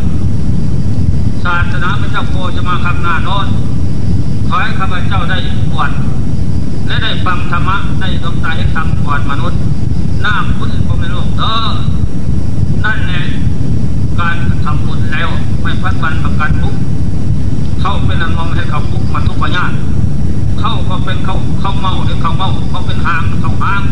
[1.44, 3.46] ศาสนาพระเจ้าโคจะมาขับหน้าโน้น
[4.48, 5.38] ขอให้ข้าพเจ้าได้
[5.72, 5.90] บวช
[6.86, 9.60] และได้ฟังธรรมะได้ดวงตาให้ทำก่อนมนุษย์
[10.26, 11.56] น้าพุทธก็ไม่ลกเด้อ
[12.84, 13.24] นั่นแหละ
[14.20, 15.28] การทำบุญแล้ว
[15.62, 16.74] ไม่พัดบันประกันทุก
[17.80, 19.64] เข้าเป็นอนมองให้เขาทุกมาทุกปัญญา
[20.60, 23.82] เข้าก็เป็นเข้าเข้าเมาหรือเข้าเมาเขาเป็นหางเข้าหาง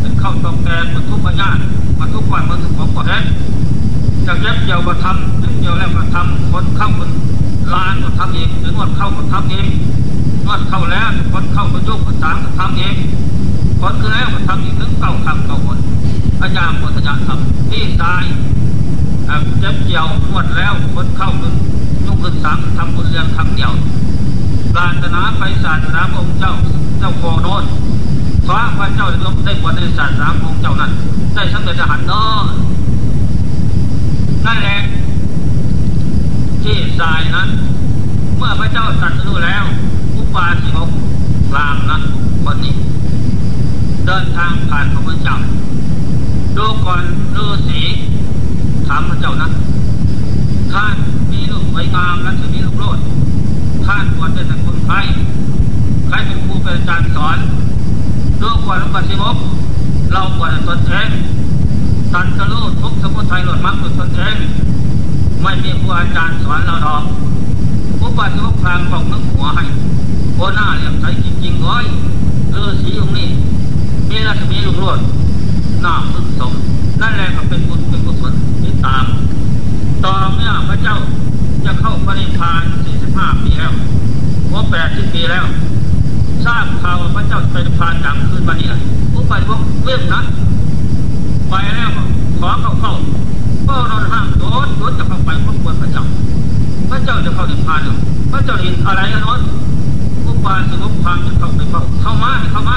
[0.00, 1.50] เป็นเข้าตอกแกนมาทุกปัญญา
[1.98, 3.18] มาทุกวันมาทุกของก่อแท้
[4.26, 7.10] จะเย็บเกี่ยวก็ทำเย็บเกี่ยวแล้วก็ทำคนเข้าคน
[7.74, 9.68] ลานก็ทำเองหรือนวดเข้าก็ทำเอง
[10.46, 12.96] นวดเข้าแล้วคนเข้าก็ยกก็สางก็ทำเอง
[13.84, 15.78] คนคือแล้วก็ทำอีกถึงเก้าคำเก้าคน
[16.42, 18.24] อาจารย์ปุถะทำที่ตาย
[19.60, 21.54] เจ็บเกี่ยวนวดแล้วคนเข้าขึ้น
[22.06, 23.72] ยกขึ้นสามทำบุญเรียงทำเดี่ยว
[24.74, 26.52] ปรารถนาไปศาสนาองค์เจ้า
[26.98, 27.64] เจ้าโคโนน
[28.46, 30.90] ขอพระเจ้าได้ได้บวชในศาสนาองค์เจ้านั้น
[31.34, 32.44] ได้สำเร็จทหารเนาะ
[34.46, 34.80] นั่นแหละ
[36.62, 37.48] ที่ทรายนั้น
[38.36, 39.64] เมื่อพระเจ้าตรัสรู้แล้ว
[40.16, 40.88] อุปาสิก
[41.52, 41.98] กลางนะ
[42.44, 42.74] คนนี้
[44.06, 45.38] เดินทางผ่านพระพุทธเจ้า
[46.56, 47.02] ดูก่อน
[47.36, 47.80] ฤาษี
[48.86, 49.50] ถามพระเจ้านะ
[50.72, 50.94] ท่าน
[51.32, 52.98] มีลูกไว้งามและจะมีลูกโลด
[53.86, 54.96] ท่านควรจะแต่คนใคร
[56.08, 57.38] ใครเป็นครูเป็นอาจารย์สอน
[58.40, 59.22] ดูก่อนอุปาสิก
[60.12, 61.08] เราควรตนเอง
[62.12, 64.36] ตันจะรู้ทุกสมุทัยหลดมรรคตนเอง
[65.42, 67.02] ไม่มีครูอาจารย์สอนเราดอก
[68.02, 69.64] อุปาสิกพางของนึกหัวให้
[70.34, 71.84] โคหน้าเรียมใจจริงๆเลย
[72.54, 73.30] ฤาษีองค์นี้
[74.12, 74.98] มีรัศมีลุงโลด
[75.82, 76.52] หน้าพึกสม
[77.00, 79.04] นั่นแหละก็เป็นบุญเป็นกุศลที่ตาม
[80.04, 80.96] ต่อเมื่อพระเจ้า
[81.64, 82.62] จะเข้าพระนิพพาน
[83.02, 83.72] 45ปีแล้ว
[84.48, 85.44] หัว80ปีแล้ว
[86.44, 88.68] ทราบข่าวว่าพระเจ้าไปนิพพานดังคืนวันนี้
[89.14, 90.22] อุปาสิกเว้ยนะ
[91.48, 91.90] ไปแล้ว
[92.40, 92.92] ขอเข้าเข้า
[93.68, 96.04] ก็นอนห้ามโดนโดนจะเข้าไปพบควรพระเจ้า
[96.90, 97.80] พระเจ้าจะเข้านิพพาน
[98.32, 99.40] พระเจ้าเห็นอะไรกันน้น
[100.26, 102.76] อุปาสิกพามจะเข้าไปเข้าเข้ามาเข้ามา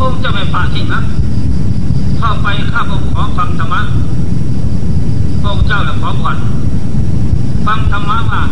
[0.00, 1.02] องค์จะไม่ผ่าทิ้งนะ
[2.18, 3.80] เข้าไปข้าพขอฟังธรรมะ
[5.42, 6.36] พระเจ้าและขอก่อน
[7.66, 8.42] ฟังธรรมะว่า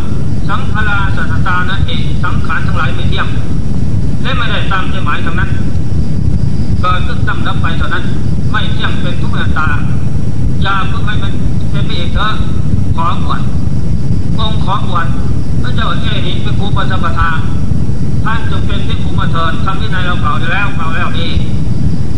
[0.49, 3.29] สังขาราสัตตานั่นเองสังขารทั้งหลายไม่เที่ยง
[4.23, 5.51] และไม่ได้ตามใจหมายทั้งนั้น
[6.81, 8.05] เกิดขึ้นตั้งรับไปเท่านั้น
[8.51, 9.69] ไม่เที่ยงเป็นทุกข์ตา
[10.63, 11.33] อย่าเพิ่งให้มัน
[11.71, 12.35] เป็นไปเอีกเถอะ
[12.97, 13.41] ขอบวช
[14.39, 15.07] องค์ขอบวช
[15.63, 17.31] พระเจ้าเอหิเป็นครูปัสปทา
[18.27, 21.29] ท่านจงเป็นที่ภูมิเถิดทำที่ในเราเก่าแล้วเก่าแล้วดี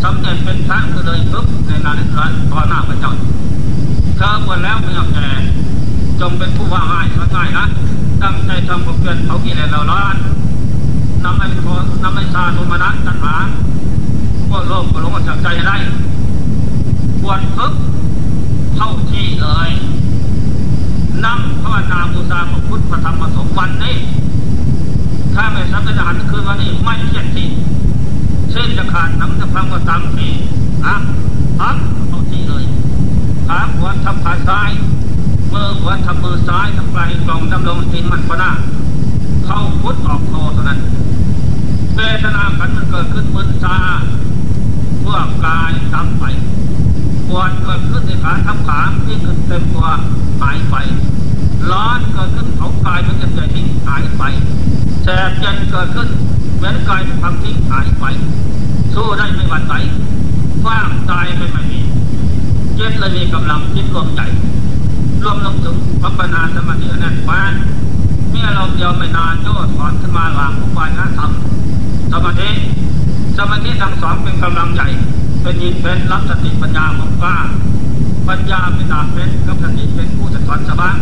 [0.03, 3.12] สำเร็จเป็นพระก็เลยปุ๊บในนาฬิกาต่อหน้าพระเจ้า
[4.16, 5.29] เธอบวชแล้วไม่ยอมแก่
[6.21, 7.66] จงเป็นผู้ว่าง่ายง่ายนะ
[8.23, 10.16] ตั้งใจทำความเพียรเขากิเลสเราล้าน
[11.25, 11.66] นำให้โท
[12.03, 13.35] นำให้ชาโทมานัตัณหา
[14.49, 15.77] พวกโลกก็หลงจากใจได้
[17.23, 17.73] บวชปุ๊บ
[18.77, 19.71] เข้าที่เลย
[21.25, 23.97] นั่งภาวนาบูชาพระพุทธพระธรรมพระสงฆ์วันนี้
[25.40, 27.48] ถ้าไม่สัมปทานคืนวันนี้ไม่เที่ยงที่
[28.51, 30.33] เส้นจะขาดน้ำจะพังก็ตามที่
[30.87, 30.94] อะ
[31.61, 31.77] พัก
[32.09, 32.64] เข้าที่เลย
[33.48, 34.70] ขาขวาทำขาซ้าย
[35.53, 38.53] มือขวาทำมือซ้ายทำปลายกล่องดำลงทินมันก็น่า
[39.46, 40.81] เข้าพุทธออกโทเท่านั้น
[41.94, 43.77] เวทนาขันมันเกิดขึ้นมึนซา
[45.05, 46.24] พวกกายตามไป
[47.29, 49.88] ปวดเกิดขึ้นในขาทับขาที่ขึ้นเต็มตัว
[50.40, 50.74] หายไป
[51.70, 54.24] ร้อนเกิดขึ้นเขากายมันจะเกิดทิ้งหายไป
[55.11, 56.09] แสบเย็นเกิดขึ้น
[56.57, 58.05] เหมือนกายทำทิ้งหายไป
[58.94, 59.75] สู้ได้ไม่หวั่นไหว
[60.66, 61.81] ว่างตายไม่ไม่มี
[62.77, 64.21] เย็นเลยมีกำลังจิตรวมใจ
[65.23, 67.53] รวมลงถึงพัฒนาสมาธิแน่นแฟ้น
[68.31, 71.31] เมื่อเราเดียวไม่นานโยดถอนขึ้นมาหลังอุปายธรรม
[72.12, 72.51] สมาธิ
[73.38, 74.88] สมาธิทั้งสองเป็นกำลังใหญ่
[75.42, 77.37] เป็นยินเป็นรับสติปัญญาของกล้า
[78.29, 80.97] ปัญญาเป็นดาบเป็นกับสติเป็นผู้จะถอนสบาย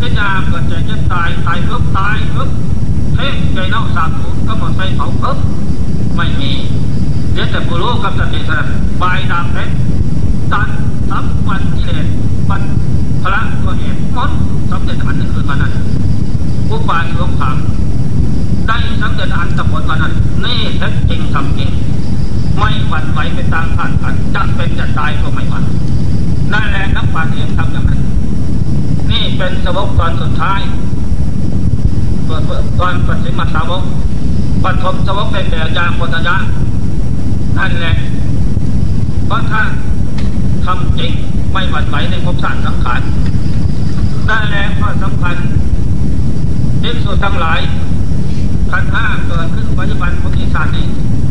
[0.00, 2.50] ปัญญาเกิดใจเจ็บตายตายปึ๊บตายปึ๊บ
[3.18, 5.38] เท่ใจน่าสาบสูญก็หมดไปเผาปึ๊บ
[6.16, 6.52] ไม่มี
[7.32, 8.58] เดี๋ยวแต่ผู้รู้กับสติสระ
[9.02, 9.70] บายดาบเป็น
[10.52, 10.68] ตัน
[11.10, 12.06] ทับวันกิเลส
[12.48, 12.62] ปัน
[13.22, 14.30] พระตัวเหตุมด
[14.70, 15.72] สำเร็จอันหนึ่งคืนมานั้น
[16.68, 17.56] ผู้ปานหลวงผัง
[18.68, 20.12] ได้สำเร็จอันตะบนมานั้น
[20.44, 21.70] นี่แท้จริงทำจริง
[22.58, 25.64] ไม่หวั่นไหวไปตามผ่านกันจะเป็นจะตายก็ไม่หวั่น
[26.52, 28.00] นั่นแหละนักปราชญ์เองทำอย่างนั้น
[29.10, 30.60] นี่เป็นสวกตอนสุดท้าย
[32.78, 33.82] ตอนปฏิมาสาวก
[34.64, 36.36] ปฐมสวกเป็นแต่ยาปตยะ
[37.58, 37.94] นั่นแหละ
[39.26, 39.62] เพราะถ้า
[40.64, 41.12] ทำจริง
[41.52, 43.00] ไม่หวั่นไหวในภพชาติสังขาร
[44.28, 45.36] นั่นแหละข้อสำคัญ
[46.82, 47.60] ที่สุดทั้งหลาย
[48.70, 50.86] ขันห้าเกิดขึ้นปัจจุบันของอีสานนี้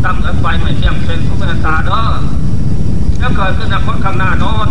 [0.05, 2.01] ตั้งแต่ไปไม่เที่ยงเป็นทุกข์ตาเด้อ
[3.19, 4.69] แล้วเกิดขึ้นในคนข้างหน้าน้น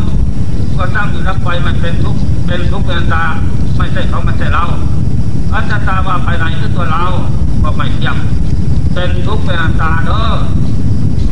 [0.79, 3.25] ก็ตั้งอยู่รับไปมันเป็นทุกข์เป็นทุกข์ตา
[3.77, 4.65] ไม่ใช่เขาไม่ใช่เรา
[5.55, 7.05] อัตตาว่าภายในคือตัวเรา
[7.63, 8.17] ก็ไม่เที่ยง
[8.95, 10.25] เป็นทุกข์เป็นตาเด้อ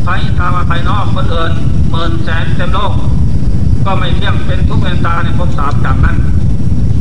[0.05, 1.53] ภายตาว่าภายนอกคนอื่น
[1.90, 2.92] หมื่นแสนเต็มโลก
[3.87, 6.16] ก็ไม่เที่ยงเป็นทุกข์เป็นตาในภพสามจากนั้น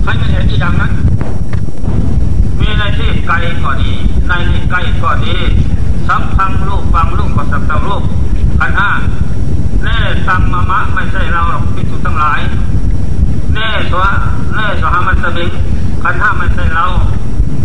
[0.04, 0.92] ให้มันเห็นอย่างนั้น
[2.60, 3.92] มีในที่ไกลก็ดี
[4.28, 5.36] ในที่ใกล้ก็ดี
[6.08, 8.04] สัมพังลูกฟังลูกกับสัมตังลูก
[8.60, 8.90] ขันห้า
[9.84, 9.98] เน่
[10.28, 12.40] ตัมมะมะไม่ใช่เราหรอกพิจุทั้งหลาย
[13.54, 14.12] เน่สวะ
[14.54, 15.52] เน่สหมันสมิง
[16.04, 16.88] ขันห้าไม่ใช่เรา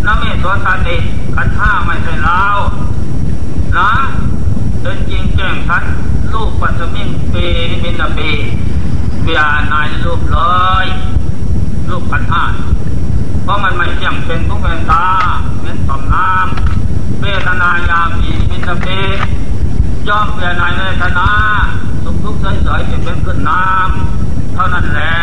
[0.05, 0.97] น้ำเมสวตาติ
[1.35, 2.43] ขันห้าไม่ใช่เรา
[3.77, 3.91] นะ
[4.81, 5.83] เป็นจริงแจ้งชัด
[6.33, 8.29] ลูกปัสมิงปีนิมินปี
[9.23, 10.37] เบียนายลูกเล
[10.85, 10.87] ย
[11.89, 12.43] ลูกขันห้า
[13.43, 15.05] เพราะมันไม่เที่ยงเป็นทุกเวตา
[15.61, 18.85] เป็นต่อมน้ำเวทนายามีมิตรเพ
[20.07, 21.29] ย่อมเปลี่ยนในเวทนา
[22.03, 25.13] สุขทุกข์เฉยๆเป็นขึ้นน้ำเท่านั้นแหละ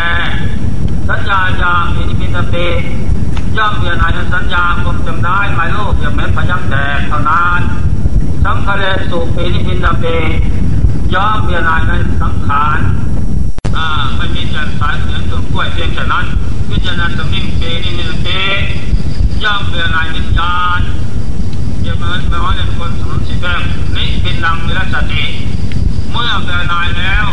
[1.09, 2.53] สัญญายามีมิตเพ
[3.57, 7.61] ย่อมเปลี่ยนอาสัญญาผมจำได้ไม่โลกอย่าแม้พยักแดดเท่านั้น
[8.45, 10.05] สังขารสุปีนิพินเป
[11.13, 11.91] ย่อมเปลี่ยนอาใน
[12.21, 12.79] สังขาร
[13.77, 16.25] อ่าไม่มีแต่สายเสียงตัวกล้วยเพียงแค่นั้น
[16.69, 18.27] วิจารณ์สมิ่งเปนิมินเป
[19.43, 20.81] ย่อมเปลี่ยนอาวิญญาณ
[21.81, 23.61] เกี่ยวกับแม้ว่าในคนสมสิแบง
[23.95, 25.23] นี้เป็นลังวิรัสติ
[26.11, 27.25] เมื่อเปลี่ยนอาแล้ว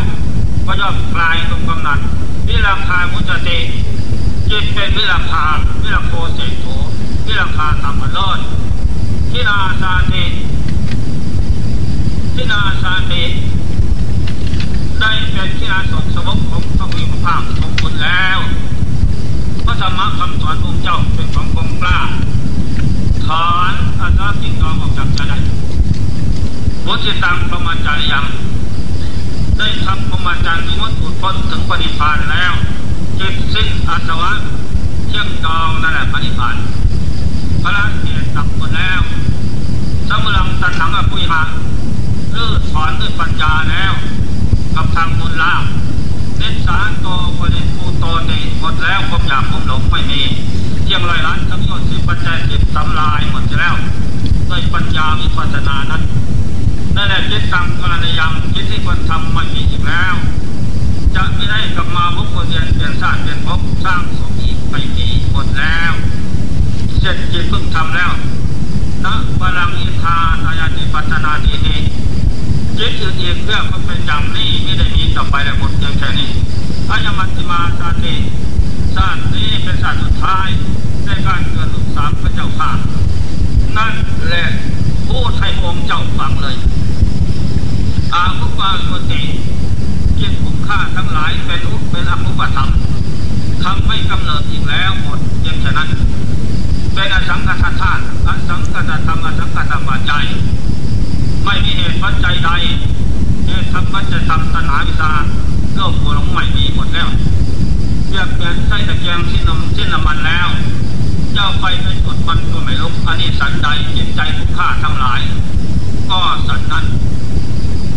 [0.66, 2.00] ก็ย่อมกลายตรงกำนัน
[2.48, 3.58] วิราคามุจติ
[4.50, 5.44] จิตเป็นวิราคา
[5.82, 6.66] วิราโคเสโถ
[7.26, 8.38] วิราคาธรรมโลด
[9.30, 10.24] ทินาสาติ
[12.34, 13.24] ทินาสาติ
[15.00, 18.38] ได้เป็นที่อาสงสมบของพระวิมภาพของคุณแล้ว
[19.64, 21.98] พระธรรมคำสอนองค์เจ้าเป็นของกองกล้า
[23.26, 25.38] ถอนอาสาจิงนอออกจากใจได้
[26.86, 28.24] บุตรตังประมาจาริยัง
[29.58, 32.52] ได้ทำประมาจารย์วิมุตติพ้นถึงปณิพานแล้ว
[33.18, 34.32] จิตสิ้นอาสวะ
[35.06, 36.56] เที่ยงจองนั่นแหละปณิพาน
[37.62, 39.00] พระเกียรติตักหมดแล้ว
[40.08, 41.42] สมุลังตันหังอภุยหะ
[42.34, 43.92] ลื้อถอนด้วยปัญญาแล้ว
[44.76, 45.64] กับทางบุญลาภ
[46.38, 47.06] เน้นสารโต
[47.38, 50.20] ปริภูโตเตหมดแล้วความอยากความหลงไม่มี
[50.82, 53.74] เที่ยงลอยล้านทั้งยอดสิบปัจจัยจิตำลายหมดแล้ว
[54.50, 56.02] ด้วยปัญญาวิปัสสนานั้น
[56.96, 60.14] นั่นแหละจิตตังกรณียังจิตที่ควรทำไม่มีอีกแล้ว
[61.14, 65.92] จะไม่ได้กลับมาบุกเรียนเปลี่ยนชาติเปลี่ยนภพสร้างสมอีกไม่มีหมดแล้ว
[67.00, 68.10] เสร็จจิตเพิ่งทำแล้ว
[69.04, 71.76] นะบาลังอิทาตายาติปัจนาดีนี
[72.78, 76.30] จิตอื่นอีกเรื่องก็เป็นอย่างนี้ไม่ได้มีต่อไปแล้วหมดเพียงแค่นี้
[76.90, 78.14] อายมัติมาชาติ
[78.94, 80.48] ชาตินี้เป็นชาติสุดท้าย
[81.06, 82.70] ในการเกิดลูกสามพระเจ้าข้า
[83.76, 83.94] นั่น
[84.26, 84.46] แหละ
[85.08, 86.56] พูดให้องค์เจ้าฟังเลย
[88.14, 89.22] อาภุปาสุติ
[90.18, 92.70] จิตคุ้มค่าทั้งหลายเป็นอุเป็นอภุปธรรม
[93.64, 95.88] ทำให้กำเนิดอีกแล้วหมดเพียงแค่นั้น
[96.94, 100.26] เป็นอสังกัตธาตุอสังกัตธรรมอสังกัตปัจจัย
[101.44, 102.50] ไม่มีเหตุปัจจัยใด
[103.46, 105.12] เหตุทำปัจจัยทำตัณหาวิชา
[105.74, 107.08] โลกโกรธไม่มีหมดแล้ว
[108.06, 110.48] เปรียบเปลี่ยนใส่ตะเกียงที่นมที่น้ำมันแล้ว
[111.34, 115.20] เจ้าไปไปจุดมันก็ไม่ลุกอันนี้สันใดจิตใจคุ้มค่าทั้งหลาย
[116.10, 116.84] ก็สันนั้น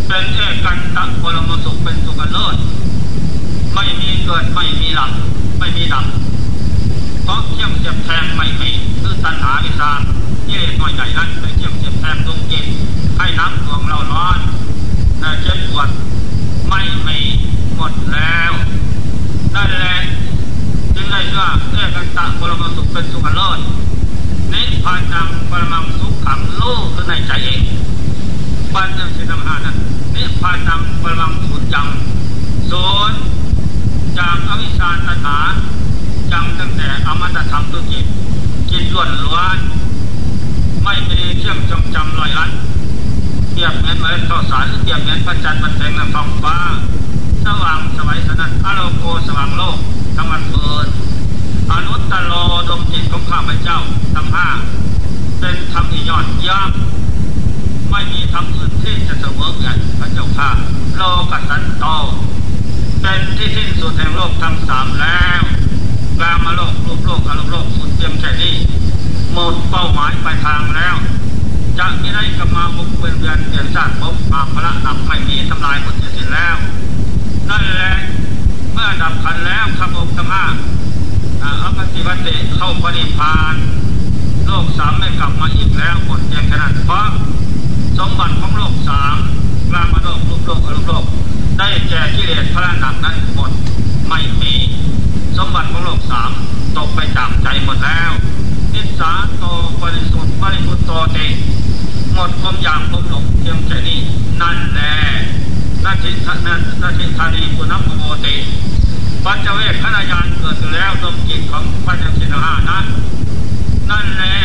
[0.06, 2.56] เป็นเอกันตะปรมสุขเป็นสุขเลิศ
[3.74, 5.12] ไม่มีเกิดไม่มีหลับ
[5.58, 6.06] ไม่มีดับ
[7.24, 8.70] เพราะเที่ยงเสียบแทงไม่มี
[9.00, 9.90] คือตัณหาวิชา
[10.46, 12.64] ที่เลน้อยใหญ่นั้นเป็นเที่ยงเสียบแทงดวงจิต
[13.18, 14.38] ให้น้ำดวงเราร้อน
[15.20, 15.88] แต่เจ็บปวด
[16.68, 17.18] ไม่มี
[17.74, 18.52] หมดแล้ว
[19.54, 19.98] นั่นแหละ
[20.98, 23.58] จึงได้ว่าเอกันตะปรมสุขเป็นสุขเลิศ
[24.52, 27.60] นิพพานังปรมังสุขขังโลกคือในใจเอง
[28.74, 29.76] ปัญญาสิธรรมหานั้น
[30.14, 31.86] นิพพานังปรมังสุญจัง
[32.66, 32.72] โซ
[33.10, 33.12] น
[34.18, 35.38] จากอวิชชาตัณหา
[36.32, 38.06] จังตั้งแต่อมตะธรรมตุจิต
[38.70, 39.58] จิตล้วนล้วน
[40.84, 42.50] ไม่มีเชื่อมจำจำลอยลัด
[43.50, 46.56] เทียบเหมือนเมล็ดข้าวสารเทียบเหมือนพระจันทร์มันแทงในท้องฟ้า
[47.44, 49.78] สว่างสวัยสนันอโลโกสว่างโลก
[50.20, 50.86] ทั้งวันเพิน
[51.72, 52.32] อนุตตโล
[52.68, 53.78] ดมจิตของข้าพเจ้า
[54.14, 54.48] ทั้งห้า
[55.40, 56.70] เป็นธรรมที่ยอดเยี่ยม
[57.90, 60.50] ไม่มีธรรมอื่นที่จะเสมอเหมือนพระเจ้าข้า
[60.96, 61.84] โลกสสันโต
[63.02, 65.42] เป็นที่สิ้นสุดแห่งโลกทั้งสามแล้ว
[66.18, 68.56] กลามาโลกรูปโลกอารมณ์โลกสุดเตรียมแค่นี้
[69.32, 70.94] หมดเป้าหมายปลายทางแล้ว
[71.78, 76.56] จะไม่ได้กลับมาบุกเป็นเดือนเดือนชาติพบอาภละดับไม่มีทำลายหมดสิ้นแล้ว
[77.48, 77.94] นั่นแหละ
[78.78, 80.44] มื่อดับขันแล้วขบกทั้งห้า
[81.62, 83.54] อัปฏิวัติเข้าปฏิพาน
[84.46, 87.06] โลกสามไม่กลับมาอีกแล้วหมดเพียงแค่นั้นเพราะ
[87.98, 89.16] สมบัติของโลกสาม
[89.70, 91.04] กลามาโลกรูปโลกอารมณ์โลก
[91.58, 93.50] ได้แก่กิเลสพระหนักนั้นหมด
[94.08, 94.54] ไม่มี
[95.36, 96.30] สมบัติของโลกสาม
[96.76, 98.12] ตกไปจากใจหมดแล้ว
[98.72, 99.44] นิสาโต
[99.82, 101.18] บริสุทธิ์บริสุทธิ์โตเต
[102.14, 104.00] หมดความอยากความหลงเพียงแค่นี้
[104.40, 104.94] นั่นแหละ
[105.84, 108.36] นาทิทนันาทิธานีกุณพโมติ
[109.24, 112.84] ปัจเจเวคขณะยานเกิดขึ้นแล้วดวงจิตของปัญญาสินหานั้น
[113.90, 114.36] นั่นแหละ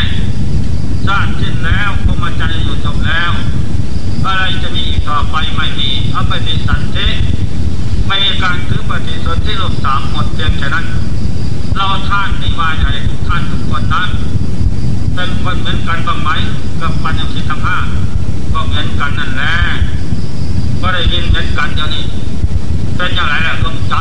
[1.05, 3.31] ชาติสิ้นแล้วพรหมจรรย์อยู่จบแล้ว
[4.25, 7.07] อะไรจะมีอีกต่อไปไม่มีอปฏิสันติ
[8.07, 10.85] ไม่มีการถือปฏิสนธิโลกสามหมดเพียงแค่นั้น
[11.75, 14.09] เราท่านนิวายอะไรทุกท่านทุกคนนั้น
[15.13, 16.29] เป็นคนเหมือนกันบ้างไหม
[16.81, 17.77] กับปัญญาสิทธห้า
[18.53, 19.53] ก็เหมือนกันนั่นแหละ
[20.83, 22.05] ก็ได้ยินเหมือนกันเดี๋ยวนี้
[22.97, 23.95] เป็นอย่างไรล่ะดวงใจ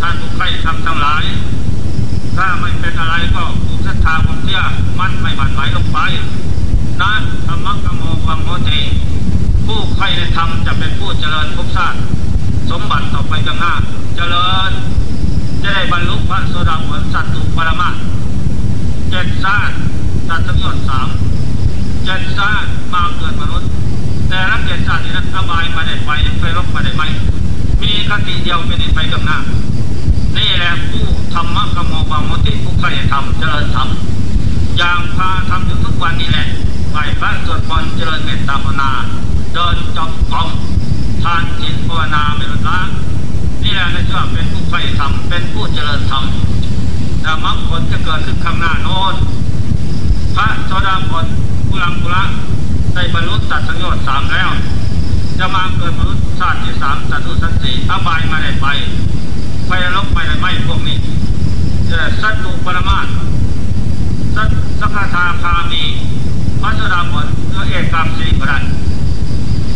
[0.00, 1.24] ท่านผู้ใครทำทั้งหลาย
[2.36, 4.62] ถ้าไม่เป็นอะไรก็ผูกศรัทธาความเชื่อ
[4.98, 5.98] มั่นไม่หวั่นไหวลงไป
[7.00, 7.12] นะ
[7.46, 8.70] ธรรมะกโมวังโมเต
[9.66, 11.98] ผู้ใครในธรรมจะเป็นผู้เจริญภพชาติ
[12.70, 13.74] สมบัติต่อไปจังหน้า
[14.16, 14.70] เจริญ
[15.62, 17.90] จะได้บรรลุพระโสดาผลสัตตุปรมา
[19.44, 19.74] ชาติ
[20.28, 21.08] ตัดสังโยชน์สาม
[22.04, 23.70] เจ็ดชาติมาเกิดมนุษย์
[24.34, 26.10] แต่ละเจ็ดชาตินั้นอบายมาได้ไป
[26.40, 27.02] ไปลบมาได้ไหม
[27.82, 29.38] มีคติเดียวเป็นนิไปกับหน้า
[30.36, 33.88] นี่แหละผู้ธรรมะกโมบางมติผู้ใครทำเจริญธรรม
[34.78, 36.46] อย่างพาทำอยู่ทุกวันนี้แหละ
[36.90, 38.90] ไหวพระสวดมนต์เจริญเมตตาภาวนา
[39.52, 40.48] เดินจงกรม
[41.22, 42.78] ทานจิตภาวนาไม่ลดละ
[43.62, 46.24] นี่แหละนะชื่อเป็นผู้ใครทำเป็นผู้เจริญธรรม
[47.22, 49.14] แต่มรรคผลจะเกิดขึ้นข้างหน้าโน้น
[50.34, 51.26] พระโสดาผล
[51.68, 52.24] กุลังกุละ
[52.94, 54.50] ได้บรรลุตัดสังโยชน์สามแล้ว
[55.38, 58.66] จะมาเกิดมนุษย์ชาติที่สามสัตว์สัตว์สี่อบายมาได้ไป
[59.66, 60.96] ไฟลบไปได้ไหมพวกนี้
[62.22, 62.98] สัตตุปรมา
[64.36, 64.48] สัต
[64.80, 65.82] สักทาคามี
[66.62, 68.58] พระสดาผลเนื้อเอกกรรมสี่ก็ได้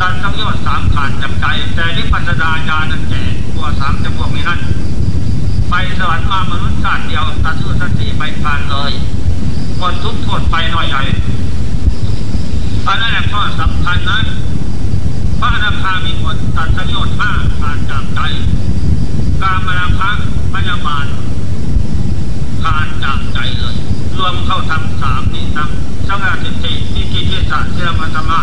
[0.01, 3.23] ตัดสังโยชน์สามขาดจับใจ แต่นิพพานญาญาณันแก่
[3.55, 4.61] ตัวสามจะพวกนี้นั่น
[5.71, 8.93] ไปสวรรค์มามนุษย์ชาติเดียวตัดสู้สัตว์สี่ไปผ่านเลย
[9.79, 11.03] หมดทุกโทษไปหน่อยใหญ่
[12.87, 14.19] อันนั้นแหละข้อ สำคัญนะ
[15.41, 17.31] พระอนาคามีผลตัดสังโยชน์ห้า
[17.61, 18.21] ขาดจากใจ
[19.43, 20.11] การมาราคะ
[20.55, 21.07] พยาบาล
[22.63, 23.77] ขาดจากใจเลย
[24.19, 28.41] รวมเข้าทำสามนี่ทำสังฆาทิฏฐิที่กิจิตะเชื่อมันสมา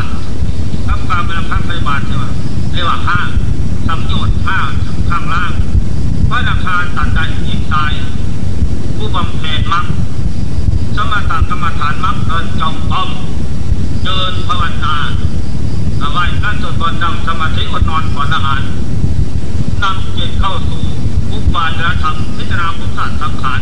[0.88, 2.32] ทำการมาราคะพยาบาลเรียกว่า
[2.72, 3.20] เรียกว่าห้า
[3.88, 4.60] สังโยชน์ห้า
[5.10, 5.52] ข้างล่าง
[6.30, 7.92] พระอนาคาตัดใจยิ่งตาย
[8.98, 9.86] ผู้บำเพ็ญมรรค
[10.96, 13.10] สมถะกรรมฐานมรรคเดินจงกรม
[14.06, 14.98] เดินภาวนา
[16.00, 18.62] เอาไว้การสวดมนต์นั่งสมาธิอดนอนก่อนอาหาร
[19.84, 20.84] นำจิตเข้าสู่
[21.32, 23.62] อุปาทธรรมพิจารณาพุทธสังขาร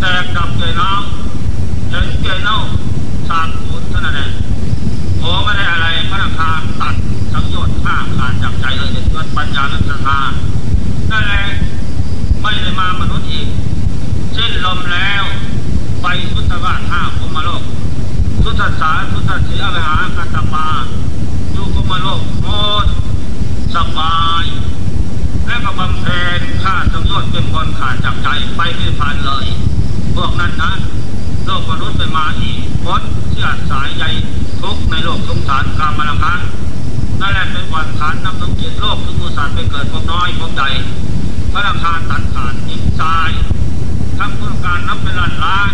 [0.00, 2.58] แต่กลับเกยน้ำเห็นเกยเน่า
[3.28, 4.30] สามปูนเท่านั้นเอง
[5.20, 6.50] โอ้ไม่ได้อะไรพระนาคา
[6.80, 6.94] ตัด
[7.32, 10.18] สังโยชน์ห้าขาดจากใจเลยเกิดปัญญาลักษณะ
[11.10, 11.44] นั่นแหละ
[12.40, 13.46] ไม่ได้มามนุษย์อีก
[14.34, 15.24] เช่นลมแล้ว
[16.02, 17.62] ไปสุทธวาสห้าภูมิโลก
[18.48, 20.68] สุทธสาสุทธสีอวิหากัตปา
[21.52, 22.46] อยู่ภูมิโลกโม
[22.84, 22.86] ด
[23.74, 24.46] สบาย
[25.46, 29.46] และก็บำเพ็ญข้าสังยชน์เป็นคนขาดจากใจไปไม่ผ่านเลย
[30.14, 30.72] พวกนั้นนะ
[31.44, 34.04] โลกมนุษย์ไปมาอีกพดเชื่อสายใย
[34.60, 36.34] ทุกในโลกสงสารกามราคะ
[37.20, 40.70] นั่นแหละเป็นวันฐานนำสมจิตโลกทุกอุสานไปเกิดพวกน้อยพวกใหญ่
[41.52, 43.30] พระราคาตัดขาดยิ่งตาย
[44.18, 45.72] ทำพุทธการนับเป็นล้านล้าน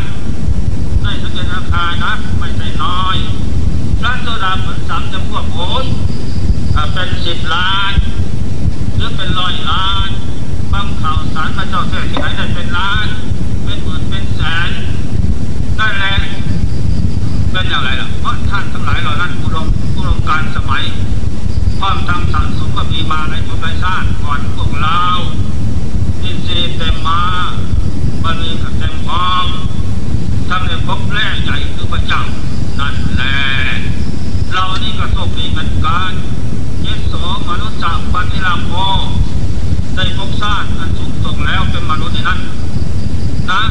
[1.13, 3.17] ในสังเกตราคานะ ไม่ใช่น้อย
[4.01, 5.87] พระโสดาผลสามจะพวกโอ้ย
[6.93, 7.93] เป็นสิบล้าน
[8.97, 10.09] หรือเป็นร้อยล้าน
[10.73, 13.07] บางข่าวสารพระเจ้าเทศที่ไหนได้เป็นล้าน
[13.65, 14.71] เป็นหมื่นเป็นแสน
[15.79, 16.17] นั่นแหละ
[17.53, 20.85] เป็นอย่างไรล่ะเพราะท่านทั้งหลายเหล่านั้นผู้ลงผู้ลงการสมัย
[21.79, 25.03] ความทำสะสมก็มีมาในภพในชาติก่อนพวกเรา
[26.23, 27.23] อินทรีย์เต็มมา
[28.23, 29.47] บารมีเต็มพร้อม
[30.55, 32.23] ทำในภพแรกใหญ่คือพระเจ้า
[32.81, 33.37] นั่นแหละ
[34.53, 36.13] เรานี่ก็โชคดีเหมือนกัน
[36.83, 37.15] เยสโส
[37.51, 38.73] มนุษย์สัพปฏิลาโภ
[39.97, 42.41] ได้พบชาติอันสูงส่งแล้วเป็นมนุษย์ในนั้น
[43.51, 43.63] นะ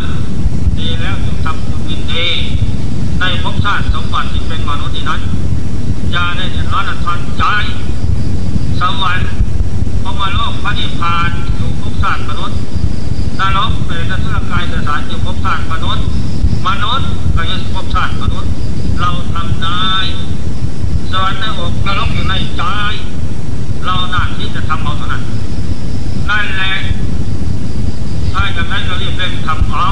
[0.77, 2.27] ดีแล้วจงทำคุณวินดี
[3.19, 5.21] ในภพชาติสมบัติที่เป็นมนุษย์ในนั้น
[6.11, 7.43] อย่าได้เดือดร้อนทันใจ
[8.79, 9.31] สวรรค์
[10.03, 12.57] พรหมโลกพระนิพพานอยู่ภพชาติมนุษย์
[13.39, 16.05] นรกเป็นนักร่างกายสถานอยู่ภพชาติมนุษย์
[16.67, 18.51] มนุษย์ก็ยังภพชาติมนุษย์
[18.99, 19.89] เราทำได้
[21.11, 22.63] สวรรค์ในอกนรกอยู่ในใจ
[23.85, 25.23] เราหน้าที่จะทำเอาเท่านั้น
[26.29, 26.73] นั่นแหละ
[28.33, 29.87] ถ้าอย่างนั้นก็รีบเร่งทำเอา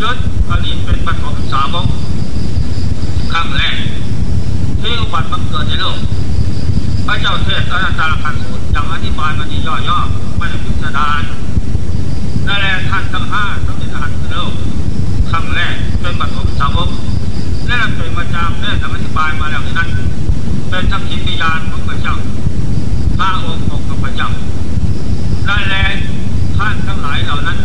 [0.00, 1.86] ยึดอันนี้เป็นปฐมสาวก
[3.32, 3.76] ครั้งแรก
[4.80, 5.98] ที่อุบัติบังเกิดในโลก
[7.06, 11.22] พระเจ้าเทศอนันตาคันสูตรยังอธิบายมันนี่ย่อๆไม่ได้พิสดาร
[12.46, 14.52] นั่นแหละท่านทั้งห้าทั้งเป็นทหารในโลก
[15.30, 16.90] ครั้งแรกเป็นปฐมสาวก
[17.68, 19.90] และเป็นมาจามเทศอธิบายมาแล้วนั้น
[20.70, 22.16] เป็นทักษิณญาณของพระเจ้า
[23.18, 24.30] พระองค์ของพระเจ้า
[25.46, 25.76] ได้แล
[26.56, 27.58] ท่านทั้งหลายเหล่านั้น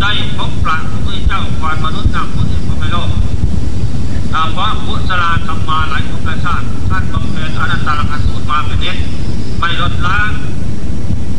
[0.00, 3.08] ได้พบปรางพระพุทธเจ้าก่อนมนุษย์นำพุทธิพระโลก
[4.32, 8.96] ถามว่าพุทธลาทำมมาหลายภพชาติท่านบำเพ็ญอนันตรกสูตรมาเป็นนิด
[9.58, 10.18] ไม่ลดละ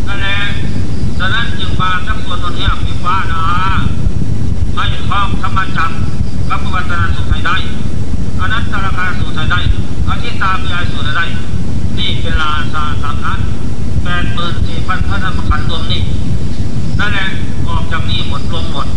[0.08, 0.40] นั่นแหละ
[1.18, 3.44] ฉะนั้นจึงมาทั้งส่วนตนนี้มีฟ้านา
[4.76, 5.96] ให้คล้องธรรมจักร
[6.50, 7.58] กับวัฒนสุขให้ได้
[8.40, 9.60] อนันตรกสูตรให้ได้
[10.10, 11.26] อธิตาพิยายสูตรให้ได้
[11.98, 13.40] นี่เป็นลาซาสามนั้น
[14.04, 16.02] แปดหมื่นสี่พันพระธรรมขันธ์รวมนี่
[17.00, 17.28] นั่นแหละ
[17.68, 18.88] ออกจากนี้หมดรวมหมด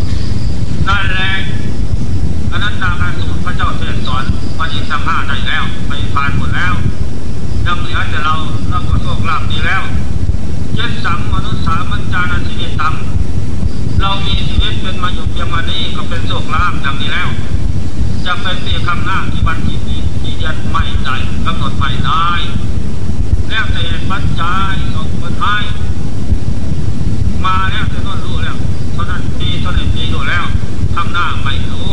[0.89, 1.31] นั่นแหละ
[2.53, 4.25] อนันตาการสูตรพระเจ้าเทศสอน
[4.59, 6.75] ปฏิสัมภาได้แล้วไปผ่านหมดแล้ว
[7.67, 8.35] ยังเหลือแต่เรา
[8.71, 9.83] เราก็โชคลาภดีแล้ว
[10.75, 13.18] เจ็ดสังมนุษย์สามัญจานาทินิตังเรามีชีวิต
[14.89, 17.29] เป็นมาอยู่เพียงวันนี้ก็เป็นโชคลาภดังนี้แล้ว
[18.27, 21.17] จะเป็นปีคำหน้าที่วันที่ปีที่เดือนไม่ได้
[21.47, 22.29] กำหนดไม่ได้
[23.49, 25.57] แล้วแต่ปัจจัยส่งผลให้
[27.45, 28.57] มาแล้วจะต้องรู้แล้ว
[28.93, 30.45] เท่านั้นปีเท่านั้นปีรู้แล้ว
[30.95, 31.91] ทำหน้าไม่รู้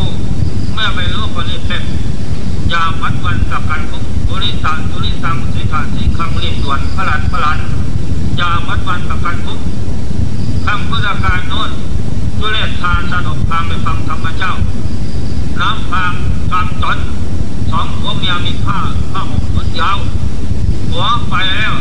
[0.73, 1.83] เมื่อไม่รู้ก็รีบเป็น
[2.73, 7.59] ยาวัดวันกับกันคุกตุลิตังตุลิตังสิขาสิคังรีบด่วนพลันพลัน
[8.39, 9.59] ยาวัดวันกับกันคุก
[10.65, 11.71] คำพุทธการโน้น
[12.39, 14.53] จุเลศทานสนุกฟังไปฟังธรรมเจ้า
[15.61, 16.13] น้ำพัง
[16.51, 16.97] กำจน
[17.71, 18.79] สองผัวเมียมีผ้า
[19.11, 19.97] ผ้าห่มขนยาว
[20.89, 21.73] หัวไปแล้ว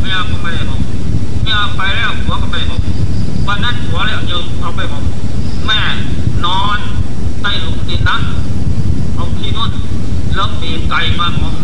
[0.00, 0.82] เมียก็ไม่ได้ห่ม
[1.42, 2.82] เมียไปแล้วผัวก็ไม่ห่ม
[3.46, 5.04] วันนั้นผัวแล้วยืมเอาไปห่ม
[5.66, 5.80] แม่
[6.44, 6.78] นอน
[7.42, 8.22] ใต้หลุมดินนั้น
[9.14, 9.70] เอาที่นุ่น
[10.34, 11.54] แล้วปีไก่มาห่ม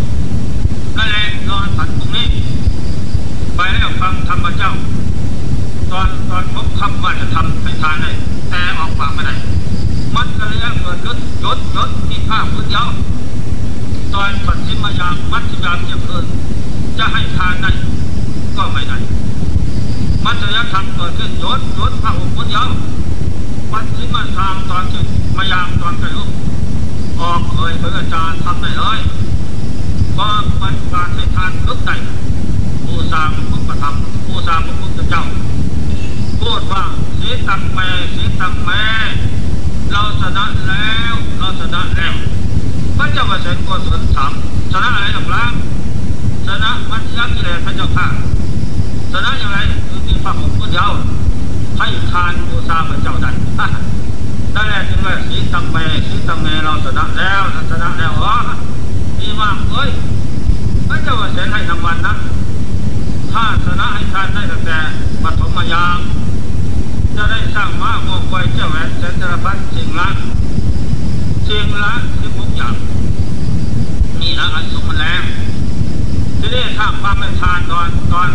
[0.96, 2.26] นั่นแหละนอนผัดตรงนี้
[3.56, 4.72] ไปแล้วฟังธรรมเจ้า
[5.92, 8.10] ตอนตอนพบคำว่าจะทำให้ทานได้
[8.50, 9.34] แต่ออกปากไม่ได้
[10.16, 12.84] มันก็เลยเกิดยศยศยศมีผ้าพื้นยา
[14.14, 16.24] ตอนปัจฉิมยามมัธยามเที่ยงคืน
[16.98, 17.70] จะให้ทานได้
[18.56, 18.98] ก็ไม่ได้
[20.24, 22.64] มัจะยักทำเกิดขึ้นยศยศผ้าห่มพื้นยา
[23.72, 25.02] ปัจฉิมยามตอนที่
[25.36, 26.30] มายามตอนไก่ลูก
[27.20, 28.98] ออกเลยเพื่ออาจารย์ทำได้เลย
[30.18, 30.28] ก็
[30.60, 31.90] มันการให้ทานทุกใจ
[32.84, 33.94] ผู้สร้างพุทธธรรม
[34.26, 35.24] ผู้สร้างพระพุทธเจ้า
[36.40, 36.84] พูดว่า
[37.20, 38.82] สีตังแม่สีตังแม่
[39.92, 42.14] เราชนะแล้วเราชนะแล้ว
[42.98, 44.32] พระเจ้าประเสริฐโกศลถาม
[44.72, 45.44] ชนะอะไรหรอกล่ะ
[46.46, 48.06] ชนะมัจยักษ์กิเลสพระเจ้าข้า
[49.12, 49.58] ชนะอย่างไร
[49.88, 50.88] คือมีพระองค์พุทธเจ้า
[51.78, 53.34] ให้ทานบูชาพระเจ้าดัน
[54.54, 58.34] นั่นแหละจึงว่าสีตังแม่สีตังแม่เราชนะแล้วชนะแล้วอ๋อ
[59.20, 59.90] ดีมากเอ้ย
[60.88, 62.14] พระเจ้าประเสริฐให้รางวัลนะ
[63.32, 64.78] ถ้าชนะให้ทานได้ตั้งแต่
[65.24, 65.98] ปฐมยาม
[67.20, 70.08] จะได้สร้างม้าโมกวยเจ้าแหวนเสนจรพัฒสิ่งละ
[71.48, 72.74] สิ่งละที่พกอย่าง
[74.20, 75.22] นี่ละอันสมแรง
[76.38, 78.28] ทีนี้ถ้ามความไม่ทานตอนตอน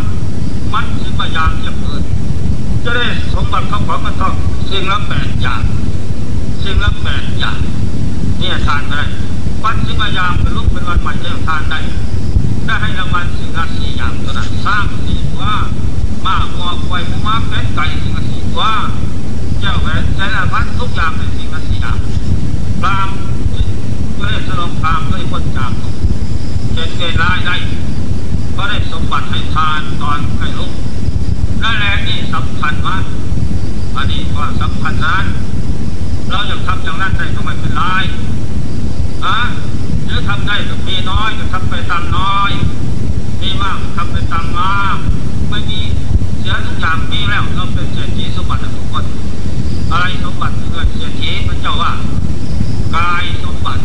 [0.74, 2.02] มัดสิบยามเทียบเกิน
[2.84, 4.34] จะได้สมบัติเขาของมันต้อง
[4.70, 5.62] สิ่งละแปดอย่าง
[6.64, 7.60] สิ่งละแปดอย่าง
[8.40, 9.02] เนี่ยทานได้
[9.64, 11.80] ปัจฉิมยามเป็นลูกเป็นวันใหม่เรื่องทานได้
[12.66, 15.56] ได้ให้รางวัลสิ่งละสี่อย่างเท่านั้นสร้างสี่ว่า
[16.26, 18.74] มาวัวควายหมูม้าเป็ดไก่สิ่งละ ว่า
[19.60, 21.98] เจ้าแหวนใช้ละพัดทุกอย่างเป็นสิ่งละสี่อย่าง
[22.82, 23.10] พราม
[24.18, 26.00] ก็ได้ฉลองพรามด้วยพ้นจากทุกข์
[26.74, 27.56] เจ็ดเกณฑ์ร้ายได้
[28.58, 30.74] ก็ได้สมบัติให้ทานตอนให้ลูก
[31.64, 33.04] นั่นแหละนี่สำคัญมาก
[33.96, 35.26] อันนี้ก็สำคัญนั้น
[36.30, 37.84] เราอยากทำอย่างนั้นได้ก็ไม่เป็นไร
[39.26, 39.40] อะ
[40.06, 42.52] หรือทำได้ก็มีน้อยก็ทำไปตามน้อย
[43.42, 44.98] มีมากก็ทำไปตามมาก
[45.50, 45.82] ไม่มี
[46.44, 49.06] เสียทุกอย่างมีแล้วเราเป็นเศรษฐีสมบัติทุกคน
[49.92, 51.92] อะไรสมบัติเกิดเศรษฐีพระเจ้าว่า
[52.96, 53.84] กายสมบัติ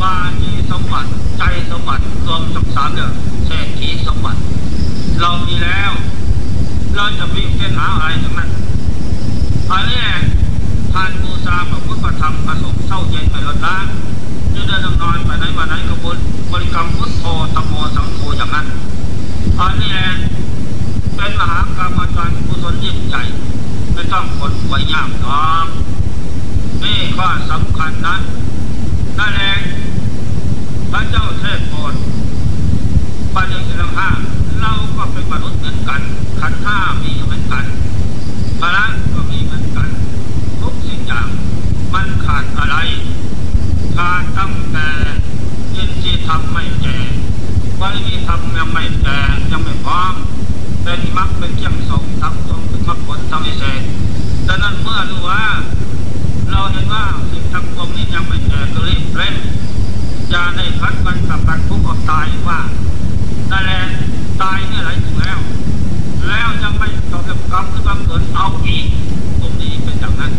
[0.00, 3.12] วาจีสมบัติใจสมบัติรวมทั้งสามเรื่อง
[3.46, 4.40] เศรษฐีสมบัติ
[5.20, 5.92] เรามีแล้ว
[6.96, 8.50] เราจะมีเป้นหาอะไรทั้งนั้น
[9.70, 10.04] อันนี้
[10.92, 13.76] ทานบูชาพระพุทธธรรมผสมเศร้าเย็นไปลดละ
[14.54, 16.18] จะเดินนอนไปไหนมาไหนก็บุญ
[16.50, 17.24] บริกรรมพุทโธ
[17.54, 18.66] ตโมสังโฆอย่างนั้น
[19.60, 19.96] อันนี้
[21.16, 23.22] เป็นมหากรรมจารย์กุศลยิ่งใหญ่
[23.92, 25.66] ไม่ต้องกดไว้ยากหรอง
[26.82, 28.16] นี่ข้อสำคัญนะ
[29.18, 29.60] นั่นเอง
[30.90, 31.94] พระเจ้าเทพโกรด
[33.34, 34.08] ปัญญาสิงห้า
[34.60, 36.00] เราก็เป็นมนุษย์เหมือนกัน
[36.40, 37.64] ขันธ์ห้ามีเหมือนกัน
[38.60, 39.88] พระก็มีเหมือนกัน
[40.60, 41.28] ทุกสิ่งอย่าง
[41.92, 42.76] มันขาดอะไร
[43.96, 44.88] ขาดตั้งแต่
[45.76, 46.98] ยินที่ทำไม่แก่
[47.80, 49.18] วันนี้ทำยังไม่แก่
[49.50, 50.14] ยังไม่พร้อม
[50.84, 53.82] เป็น มรรคเป็นเกี่ยงสงทำตรงเป็นมรรคผลทำให้เสร็จ
[54.48, 55.44] ดังนั้นเมื่อรู้ว่า
[56.50, 59.34] เราเห็นว่าสิ่งทั้งปวงนี้ยังไม่แก่ก็รีบเร่ง
[60.30, 62.60] อย่าได้พัดมันกับกันทุกข์อดตายว่า
[63.50, 63.82] นั่นแหละ
[64.42, 65.38] ตายเนี่ยไหลถึงแล้ว
[66.28, 68.86] แล้วยังไม่ตองเก็บกรรมที่บังเกิดเอาอีก
[69.40, 70.32] ตรงนี้เป็นอย่างนั้น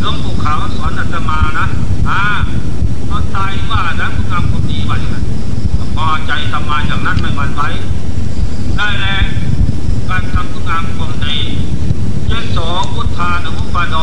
[0.00, 1.66] หลวงปู่ขาวสอนอาตมานะ
[2.08, 2.22] อ่า
[3.06, 5.24] เขาตายว่าแล้วผู้งามคนดีว่าอย่างนั้น
[5.96, 7.62] พอใจทำมาอย่างนั้นไม่หวั่นไหว
[8.76, 9.24] ได้แล้ว
[10.10, 11.38] การทำผู้งามความดี
[12.28, 12.58] เยสโส
[12.94, 13.96] พุทธานุปาโด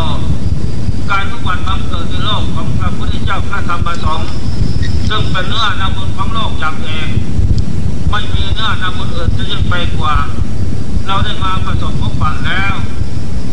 [1.10, 4.30] การทุกวันบังเกิดในโลกของพระพุทธเจ้าพระธรรมพระสงฆ์
[5.10, 7.10] ซึ่งเป็นเนื้อนาบุญของโลกอย่างเอง
[8.10, 10.16] ไม่มีเนื้อนาบุญอื่นจะยิ่งไปกว่า
[11.08, 12.74] เราได้มาประสบพบปะแล้ว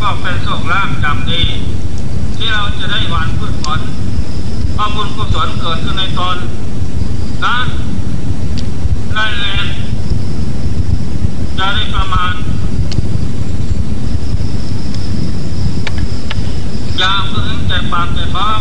[0.00, 1.42] ก็เป็นโชคลาภจำดี
[2.36, 3.80] ที่เราจะได้หวานพืชผล
[4.76, 6.36] เอาบุญกุศลเกิดขึ้นในตน
[7.44, 7.66] นั้น
[9.14, 9.66] ได้แรง
[11.58, 12.34] จะได้ประมาณ
[16.98, 18.60] อย่าเพิ่งใจปากใจฟ้อง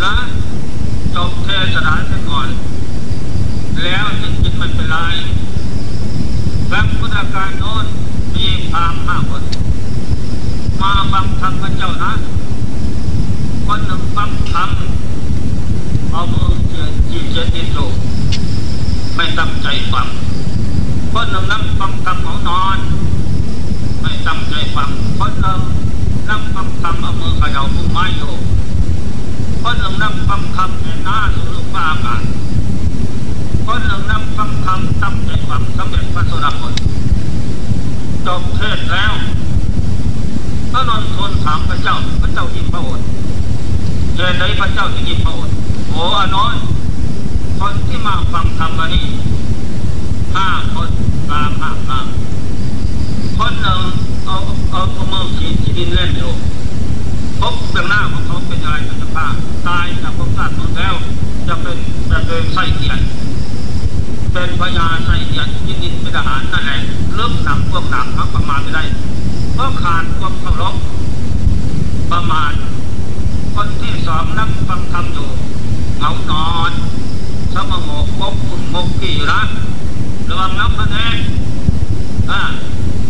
[0.00, 0.16] และ
[1.14, 2.48] จบเทศนาเสียก่อน
[3.82, 5.16] แล้วจิตจิตมันเป็นลาย
[6.68, 7.86] แบบพุทธการโน้น
[8.34, 9.42] มีพามห้าคน
[10.80, 12.12] มาฟังธรรมพระเจ้านะ
[13.66, 14.70] คนหนึ่งฟังธรรม
[16.10, 17.78] เอามือเจียจีเจียติดโล
[19.16, 20.08] ไม่ตั้งใจฟัง
[21.18, 22.78] คนหนึ่งนั่งฟังธรรมเขานอน
[24.00, 25.60] ไม่ตั้งใจฟังคนหนึ่ง
[26.28, 28.32] นั่งฟังธรรมเอามือขย่าพุ่มไม้อยู่
[29.62, 32.22] คนหนึ่งนั่งฟังธรรมในหน้าสู่ลูกฟ้าอากาศ
[33.66, 36.74] คนหนึ่งนั่งฟังธรรมตั้งใจฟังสำเร็จพระโสดาผล
[38.26, 39.12] จบเทศแล้ว
[40.72, 43.06] พระนนทนถามพระเจ้าพระเจ้าอิมพระโอษฐ์
[44.16, 45.54] เหตุใดพระเจ้าถึงอิมพระโอษฐ์
[45.90, 46.54] โอ้อน้อย
[47.58, 49.06] คนที่มาฟังธรรมวันนี้
[50.36, 50.90] ห้าคน
[51.30, 52.06] ตามห้าตาม
[53.38, 53.80] คนหนึ่ง
[54.26, 54.36] เอา
[54.70, 56.32] เอาเอามือขีดที่ดินเล่นอยู่
[57.40, 59.26] พบเบื้องหน้าของเขาเป็นอะไรเป็นสภา
[59.68, 60.94] ตายจากภพชาตินู้นแล้ว
[61.48, 61.76] จะเป็น
[62.10, 62.98] จะเป็นไส้เกียร
[64.32, 66.80] เป็นพญาไส้เกียรยินดินเป็นทหารนั่นแหละ
[67.14, 68.84] เริ่มหนักพวกหนักพักประมาณไม่ได้
[69.54, 70.74] เพราะขาดความเคารพ
[72.12, 72.52] ประมาณ
[73.54, 75.28] คนที่สองนั่งฟังธรรมอยู่
[75.98, 76.72] เหงานอน
[77.54, 79.56] สมโมกบกมุ่นมกขี่รักระ
[80.36, 81.18] วังนับคะแนน
[82.30, 82.40] อ่า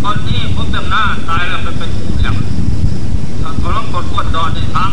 [0.03, 2.37] คนนี้พบเต็มหน้าตายแล้วไปเป็นผู้เหลี่ยม
[3.61, 4.91] เขาล้มกดอ้วนดอนในทาง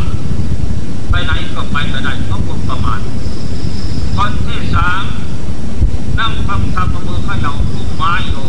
[1.09, 2.99] ไปไหนก็ไปไม่ได้เพราะความประมาท
[4.15, 5.03] คนที่สาม
[6.19, 8.47] นั่งฟังธรรมมือขย่าพุ่มไม้อยู่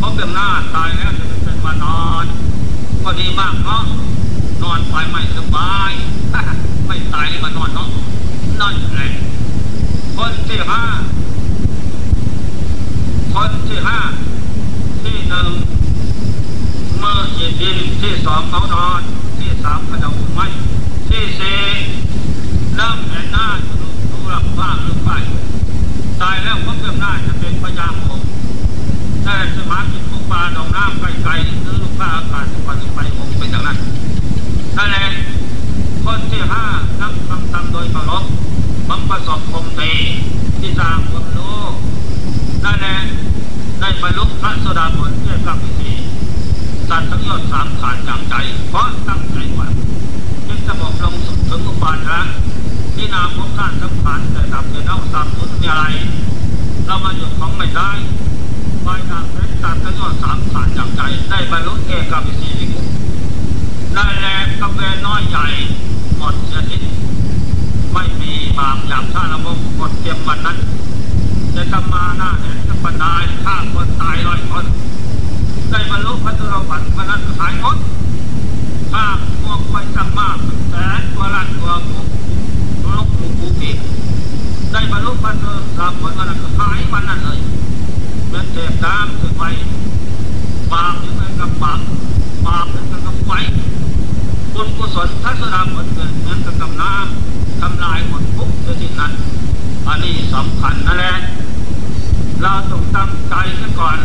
[0.00, 2.24] พบเต็มหน้าตายแล้วจะเป็นมานอน
[3.04, 3.84] ก็ดีมากเนาะ
[4.62, 5.92] นอนไปไม่สบาย
[6.86, 7.88] ไม่ตายมานอนเนาะ
[8.60, 9.10] นั่นแหละ
[10.16, 10.82] คนที่ห้า
[13.38, 14.00] คนที่ห้า
[15.02, 15.48] ที่หนึ่ง
[16.98, 19.02] เมื่อจีดินที่สองเขานอน
[19.38, 20.46] ที่สามเขาจะอุ้มไม้
[21.08, 21.60] ที่สี่
[22.78, 25.10] นั่งแผ่นหน้าดูดูลับฟ้าหรือไป
[26.20, 28.20] ตายแล้วพบเรื่องหน้าจะเป็นพญาโมก
[29.24, 33.78] แต่สมาธิทุกปลาดองน้ำไกลๆหรือลูกฟ้าอากาศสุวรรณไปโมเป็นอย่างนั้น
[34.76, 35.06] นั่นแหละ
[36.04, 36.64] คนที่ห้า
[37.00, 38.24] นั่งทำตามโดยเคารพ
[38.88, 39.80] บังประสบคมเต
[40.60, 41.58] ที่สร้างความรู้
[42.66, 42.96] นั่นแหละ
[43.80, 45.92] ได้บรรลุพระโสดาผลเพื่อกับพิธี
[46.88, 48.34] สัตว์ทั้งยอดสามขาดจากใจ
[48.68, 49.68] เพราะตั้งใจว่า
[50.46, 51.14] จึงจะบอกลง
[51.48, 52.18] ถึงอุปาทะ
[52.94, 55.84] ที่นามของท่านสังขารแต่ดับแต่เน่าสามสุดมีอะไร
[56.86, 57.90] เรามาหยุดของไม่ได้
[58.82, 61.00] ไปตามเพชรตัดทั้งยอดสามขาดจากใจ
[61.30, 62.86] ได้บรรลุเอกับพิธีวิมุต
[63.94, 64.26] ได้แล
[64.60, 65.46] กาแฟน้อยใหญ่
[66.18, 66.76] หมดเสียที
[67.92, 70.58] ไม่มีบาปหยาบชาละมกกดเตรียมวันนั้น
[71.56, 74.64] จะทำมาหน้าแหนจะปันดายฆ่าคนตายร้อยคน
[75.70, 77.76] ได้บรรลุพระตุลพันธ์วันนั้นหายหมด
[78.92, 79.04] ฆ่า
[79.42, 80.36] พวกไว้สักมาก
[80.70, 81.98] แสนตัวล้านตัวหมู
[82.96, 83.70] ลูกหมูปูปี
[84.72, 87.38] ได้บรรลุพระตุลพันธ์วันนั้นหายวันนั้นเลย
[88.26, 89.42] เหมือนเทพน้ำถึงไฟ
[90.72, 91.80] บาปถึงไฟกับบาป
[92.46, 93.30] บาปถึงกับไฟ
[94.54, 98.48] บุญกุศลทัศนาผลเกิดเหมือนกับกับน้ำทำลายหมดทุก
[98.80, 99.12] สิ่นั้น
[99.86, 101.16] อันนี้สำคัญนั่นแหละ
[102.42, 103.98] เราต้องตั้งใจซะก่อน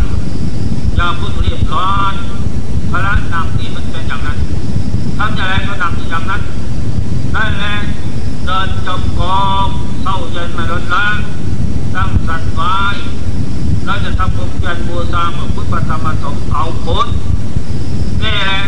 [0.96, 2.14] อย่าพูดเรียบร้อย
[2.92, 4.38] พระนำนี่มันเป็นอย่างนั้น
[5.18, 6.42] ทำอย่างไรก็นำอย่างนั้น
[7.36, 7.76] นั่นแหละ
[8.46, 9.68] เดินจมกอง
[10.04, 11.08] เข้าเย็นมาลดละ
[11.96, 12.76] ตั้งสัตว์ไว้
[13.86, 17.08] เราจะทำบุญเกียรติบูชาพระพุทธธรรมสงฆ์เอาพุทธ
[18.24, 18.62] นี่แหละ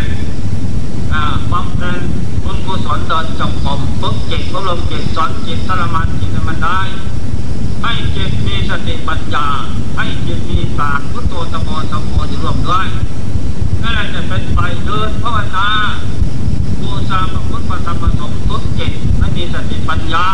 [1.51, 1.99] บำเพ็ญ
[2.43, 6.79] บุญกุศลเดินจงกรมฝึกจิตอบรมจิตสอนจิตทรมานจิตให้มันได้
[7.83, 9.47] ให้จิตมีสติปัญญา
[9.97, 12.87] ให้จิตมีปากพุทโธตโมสมอยู่ร่วมด้วย
[13.81, 15.69] นั่นแหละจะเป็นไปเดินภาวนา
[16.81, 20.27] บูชาพระพุทธธรรมสงฆ์ฝึกจิตให้มีสติปัญญา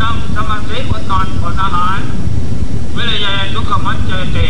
[0.00, 2.00] นั่งสมาธิบนนอนบนอาหาร
[2.96, 4.48] วิริยะทุกขมัจเจติ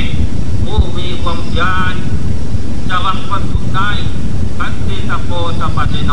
[0.64, 1.94] ผู้มีความญาณ
[2.88, 3.90] จะวังคนทุกได้
[4.58, 5.30] พันติตะโป
[5.60, 6.12] ตปฏิโน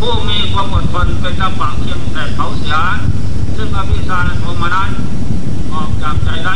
[0.00, 2.76] ผู้มีความอดทนเป็นตะปังเข้มแต่เขาเสีย
[3.56, 4.90] ซึ่งอภิสารโทมนั้น
[5.74, 6.54] ออกจากใจได้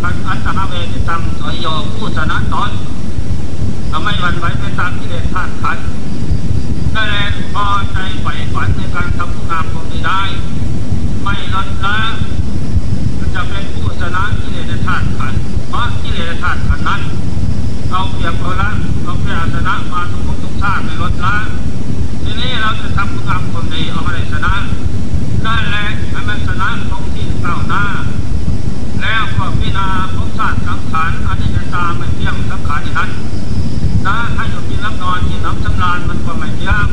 [0.00, 2.70] ทันอัตหาเวทิตังสวยโยผู้ชนะตน
[3.90, 5.78] ทำให้วันไหวไปตามที่เดชธาตุขัน
[6.94, 10.22] นั่นแหละพอใจใฝ่ฝันในการทำงานคงได้
[11.22, 11.98] ไม่ลดละ
[13.34, 15.34] จะเป็นผู้ชนะที่เดชธาตุขัน
[15.68, 17.00] เพราะที่เดชธาตุขันนั้น
[17.90, 18.70] เราเปรียบเอาละ
[19.04, 21.36] เราเปรียบชนะมาทุกทุกชาติในรถละ
[22.24, 24.54] ทีนี้เราจะทำคุงามความดีเอาได้ชนะ
[25.46, 27.84] นั่นแหละให้มันชนะของที่เก้าหน้า
[29.02, 33.10] แล้วก็พิจารณาภพชาติสังขารอนิจจตาไม่เที่ยงสังขารนั้น
[34.06, 36.88] นะให้อยู่กินรับนอนกินน้ำสำราญมันก็ไม่ยาก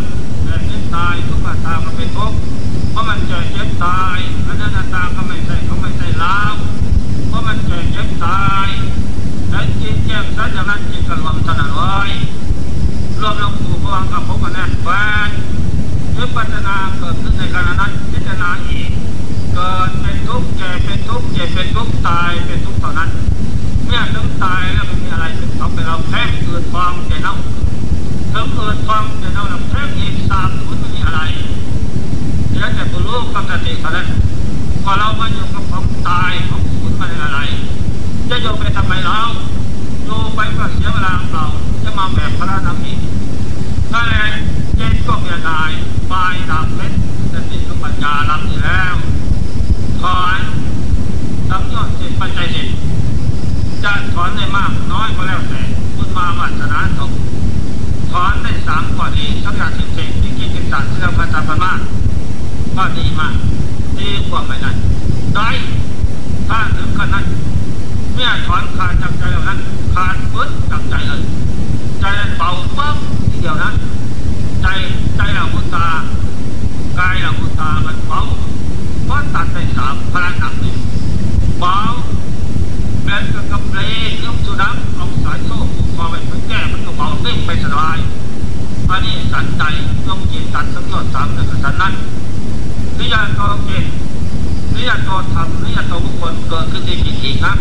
[0.46, 2.38] แต่เจ็บตายทุกข์ตาก็เป็นทุกข์
[2.92, 6.56] เพราะมันเจ็บเจ็บตายอันนั้นตาก็ไม่ใช่เขาไม่ใช่ล้าว
[7.28, 8.70] เพราะมันเจ็บเจ็บตาย
[9.52, 11.98] และจิตแจ่มสัจจะนั้นจิตกระลมถนัดไว้
[13.22, 14.88] รวมลงสู่พวังกับพบกันแน่แฟ
[15.28, 15.30] น
[16.20, 18.90] วิปัสนาเกิดขึ้นในขณะนั้นพิจารณาอีก
[19.54, 23.10] เกิดเป็นทุกข์แก่เป็นทุกข์เจ็บเป็นทุกข์ตายเป็นทุกข์เท่านั้น
[23.86, 27.36] เมื่อถึงตายแล้วมันมีอะไรเป็นเขาเป็นเราแพ้เกิดความแก่เน่า
[28.34, 31.22] ถึงเกิดความแก่เน่าแล้วแพ้อีกสามทุนมันมีอะไร
[32.50, 34.08] เดี๋ยวแต่ผู้รู้กำลังติเท่านั้น
[34.84, 37.40] พอเรามาอยู่กับความตายของศูนย์มันอะไร
[38.30, 39.20] จะโยไปทำไมเรา
[40.06, 41.46] โยไปก็เสียเวลาเปล่า
[41.84, 42.94] จะมาแบบพระนามี
[43.94, 44.26] นั่นแหละ
[44.80, 45.72] จ็บก็เบียดาย
[46.12, 46.98] ปลายดาบเพชร
[47.30, 48.96] แต่ติดกับปัญญาลับอยู่แล้ว
[50.02, 50.40] ถอน
[51.50, 52.68] ทำยอดเจ็บปัจจัยเด็ด
[53.84, 55.62] จะถอนได้มากน้อยก็แล้วแต่
[55.96, 57.12] คุณมาวัฒนาถก
[58.12, 61.74] ถอนได้สามกว่าดีสักอย่างสิบเจ็ดที่กินกินสัตว์เสื่อพัฒนามา
[62.78, 63.34] ก็ดีมาก
[64.00, 64.72] ดีกว่าไม่ได้
[65.36, 65.50] ได้
[66.50, 67.24] ถ้าถึงขนาด
[68.14, 69.60] เมื่อถอนขาดจากใจแล้วนั้น
[69.96, 71.22] ขาดฟื้นจากใจเลย
[72.02, 72.06] ใจ
[72.38, 72.96] เบาปั๊บ
[73.40, 73.72] เดียวนะ
[74.62, 74.68] ใจ
[75.18, 75.88] ใจเราพุทธา
[77.00, 78.22] กายเราพุทธามันเบา
[79.06, 80.76] เพราะตัดได้สามพลังหนักนี่
[81.60, 81.78] เบา
[83.02, 83.80] เหมือนกับกำไร
[84.26, 87.98] ลูกสุนัขเอาสายโซ่ผูกคอไปเพื่อแก้มันก็เบาเต้นไปสบาย
[88.92, 89.64] อันนี้สันใจ
[90.08, 91.94] ต้องจิตตัดสังโยชน์สามหนึ่งสันนั้น
[92.98, 93.92] นิยามกอเกณฑ์
[94.76, 97.54] นิยามกอธรรมนิยามกอบุคคลเกิดขึ้นที่จิตอีกนะ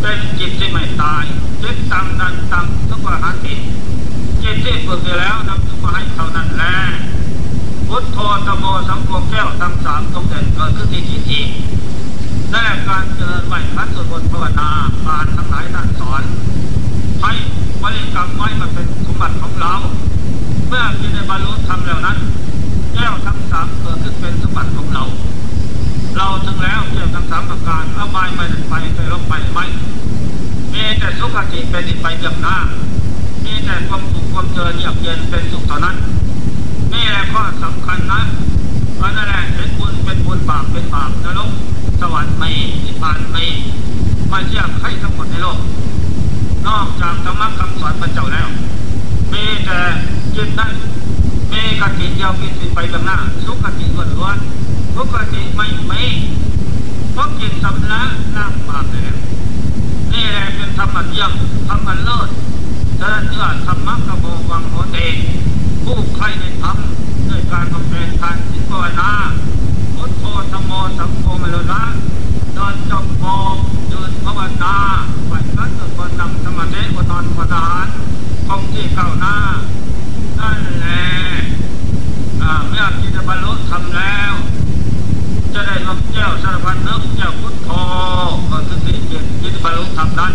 [0.00, 1.24] เป็นจิตที่ไม่ตาย
[1.62, 3.54] จิตตังนั้นตังทุกประหารติ
[4.42, 6.74] จิตที่ฝึกไปแล้วนำทุกมาให้เท่านั้นแหละ
[7.88, 11.48] พุทโธธโมสังโฆแก้วทั้งสามตรงเด่นเกิดขึ้นที่จิตอีก
[12.52, 14.68] นั่นแหละการเจริญไหวพระสวดมนภาวนา
[15.04, 16.22] ปานทั้งหลายท่านสอน
[17.22, 17.32] ให้
[17.82, 19.74] บริกรรมไว้มันเป็นสมบัติของเรา
[20.72, 22.18] เมื่อที่ได้บรรลุธรรมแล้วนั้น
[22.94, 25.04] แก้วทั้งสามเกิดขึ้นเป็นสมบัติของเรา
[26.16, 29.64] เราถึงแล้วแก้วทั้งสามประการเอาไม้ไปไปไปลบไปไม่
[30.72, 32.56] มีแต่สุขติเป็นไปเยี่ยมหน้า
[33.44, 35.96] มีแต่ความสุขความเจริญเยือกเย็นเป็นสุขเท่านั้น
[36.92, 38.20] นี่แหละข้อสำคัญนะ
[38.96, 41.50] เพราะนั่นแหละเป็นบุญเป็นบุญบาปเป็นบาปนรก
[42.00, 42.50] สวรรค์ไม่
[42.84, 43.44] นิพพานไม่
[44.32, 45.58] มาเชื่อใครทั้งหมดในโลก
[46.66, 48.48] นอกจากธรรมะคำสอนพระเจ้าแล้ว
[49.32, 49.80] มีแต่
[50.36, 50.74] จิตนั้น
[51.52, 56.02] มีกติเดียวมีสิไปข้างหน้า สุขติล้วนๆทุกติไม่ไม่
[57.12, 59.02] เพราะจิตสำลักน้ำบาปเลย
[60.12, 61.32] นี่แหละเป็นธรรมะเยี่ยม
[61.68, 62.28] ธรรมะเลิศ
[62.98, 64.98] ฉะนั้นเมื่อธรรมะกระโบวังโหเต
[65.84, 69.10] ผู้ใครได้ทำด้วยการบำเพ็ญทานจิตภาวนา
[69.96, 71.82] พุทโธธรรมโมสังโฆมรณะ
[72.54, 73.56] เดินจงกรม
[73.88, 74.76] เดินภาวนา
[75.26, 77.86] ไหวพระสวดมนต์นำสมาธิบนนอนบนทหาร
[78.48, 79.34] คงที่เก้าหน้า
[80.42, 81.04] นั่นแหละ
[82.68, 84.32] เมื่อที่จะบรรลุธรรมแล้ว
[85.54, 87.70] จะได้รับแก้วสารพันนึกแก้วพุทโธ
[88.50, 90.32] ก็คือสิ่งเกียรติที่บรรลุธรรมนั้น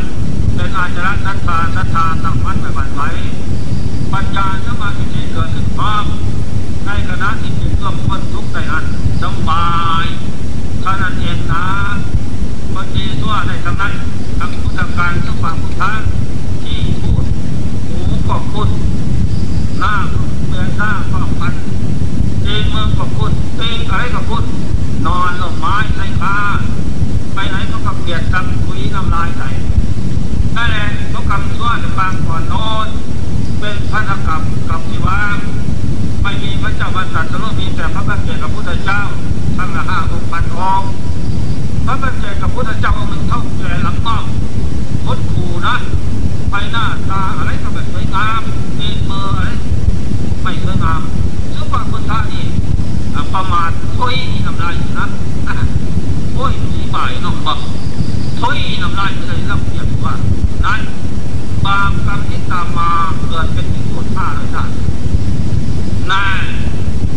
[0.55, 3.01] เป็นอาจารย์ศรัทธาศรัทธาตั้งมั่นไม่หวั่นไหว
[4.13, 6.05] ปัญญาสมาธิเกิดขึ้นพร้อม
[6.85, 8.85] ในขณะที่จิตร่วมพ้นทุกข์ได้นั้น
[9.21, 9.67] สบา
[10.03, 10.05] ย
[10.85, 11.65] ขนาดเองนะ
[12.73, 13.93] คนดีทั่วได้ทั้งนั้น
[14.39, 15.83] ทั้งพุทธการทุกฝั่งพุทธ
[16.63, 17.25] ที่พูด
[17.87, 18.67] หูก็พูด
[19.64, 19.95] ห น้า
[20.47, 21.53] เมืองหน้าก็พัน
[22.43, 24.43] เองเมืองก็พูดเองอะไรก็พูด
[25.07, 26.37] นอนลงไม้ใส่คา
[27.33, 29.49] ไปไหนก็กับเกียดกำคุยน้ำลายใส่
[30.55, 32.87] นั่นแหละเขากำชั่วในบางก่อนนอน
[33.59, 35.37] เป็นพันธกรรมกับที่ว่าง
[36.23, 39.01] ไม่มีพระเจ้าบรรษัทจะรู้มีแต่พระบัณฑิตกับพุทธเจ้า
[39.57, 40.81] ทั้งละห้าองค์พันอง
[41.85, 44.23] พระบัณฑิตกับพุทธเจ้าองค์หนึ่งเท่าแก่หลังป้อม
[45.05, 45.75] พดขู่นะ
[46.49, 48.41] ไปหน้าตาอะไรก็แบบสวยงาม
[48.79, 49.49] มีเบอร์อะไร
[50.47, 51.01] ไม่สวยงาม
[51.53, 52.45] ซึ่งว่าพุทธะนี่
[53.33, 54.15] ประมาททุย
[54.45, 55.07] น้ำลายนะ
[56.35, 57.59] โอ้ยมีบ่ายนองบอก
[58.41, 60.13] ทุยน้ำลายเลยรับเรียกว่า
[60.65, 60.81] นั้น
[61.65, 62.91] บาปกรรมที่ตามมา
[63.27, 64.69] เกิดเป็นที่พูดท่าเลยท่าน
[66.11, 66.45] นั่น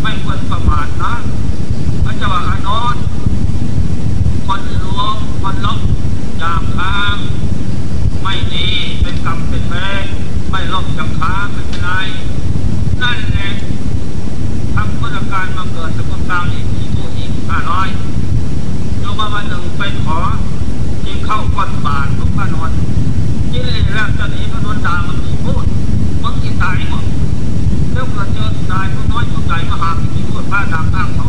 [0.03, 1.15] ไม่ควรประมาทนะ
[2.05, 2.97] พระเจ้าอานอน
[4.47, 5.79] คนลวงคนลบ
[6.43, 7.17] ยามค้าง
[8.23, 8.69] ไม่ดี
[9.03, 9.75] เป็นกรรมเป็นเว
[10.05, 10.07] ร
[10.51, 11.91] ไม่ลบจังค้างไม่เป็นไร
[13.03, 13.55] นั่นเอง
[14.75, 17.89] ทำพุทธการมาเกิดสกุลตามอีกที่ผู้อีกห้าร้อย
[19.01, 20.19] โยมวันหนึ่งไปขอ
[21.05, 22.79] กินข้าก้นบาทหลวงพ่อนนท์
[23.51, 25.65] กิเลยแล้วจะหนีพระนนดามันมีพูด
[26.23, 27.05] มึงกินตายหมด
[27.93, 31.27] แล้วเกิดเจอตายพวกน้อยพวกใหญ่มาหาที่พูดพระดามตั้งเขา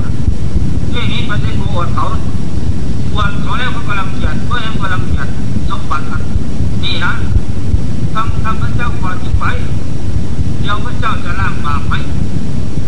[0.93, 2.05] ที่นี้ประเทศโอวดเขา
[3.13, 5.27] อวดเขาแล้วเขากำลังเกียดเพื่อนกำลังเกียด
[5.69, 6.05] สมบัติ
[6.83, 7.13] นี่นะ
[8.13, 9.45] ทำทำพระเจ้าก่อนที่ไป
[10.69, 11.93] ดี๋พระเจ้าจะล่างบาปไหม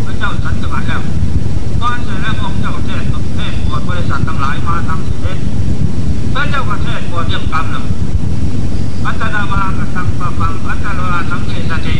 [0.04, 1.02] พระเจ้าสันสวัสดิ์แล้ว
[1.80, 3.04] ตอนเสร็จแล้วองค์เจ้าเทศ
[3.34, 5.38] เทศบวชบริษัททั้งหลายมาทำสิเทศ
[6.34, 7.84] พระเจ้าก็เทศบวชเยี่ยมกรรมแล้ว
[9.04, 11.96] อัตนาวากสังปะปังอัตนาวาสังเกตสติ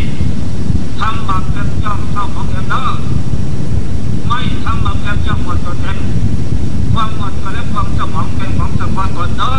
[1.00, 2.86] ทำบาปแก่ย่อมเท่าของเแก่เด้อ
[4.26, 5.98] ไม่ทำบาปแก่ย่อมหมดตัวเอง
[6.92, 9.56] ความหมดก็และความสมองเป็นของสมองตนเด้อ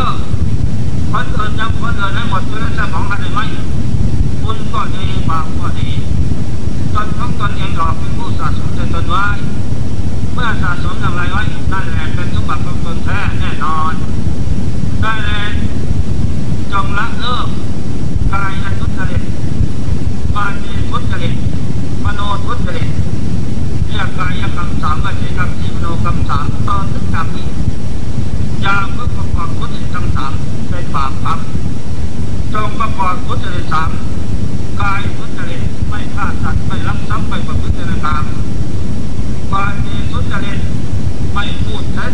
[1.12, 3.40] คนอื่นจงคนอื่นได้หมดเพื่อสมองอะไรไหม
[4.42, 5.90] คุณก็ดีบาปก็ดี
[6.96, 9.26] ตนของตนเองหลอกเป็นผู้สะสมจนตนไว้
[10.34, 13.94] เมื่อสะสมอย่างไรไว้นั่นแหละเป็นสมบัติของตนแท้แน่นอน
[15.02, 15.52] ได้แล้ว
[16.72, 17.48] จงละเลิก
[18.34, 19.22] กายอันทุจริต
[20.36, 21.34] วาจีทุจริต
[22.04, 22.90] มโนทุจริต
[23.88, 27.48] เรียกกายกรรมสามวจีกรรมสี่มโนกรรมสามตอนถึงกรรมนี้
[28.66, 30.34] ยาเพื่อประกอบทุจริตทั้งสาม
[30.70, 31.40] เป็นบาปครับ
[32.54, 33.90] จงประกอบทุจริตสาม
[34.82, 35.62] กายทุจริต
[35.96, 38.26] ไม่ฆ่าสัตว์ไม่ลักทรัพย์ไม่ประพฤติในกรรม
[39.52, 40.60] วาจีทุจริต
[41.34, 42.14] ไม่พูดเท็จ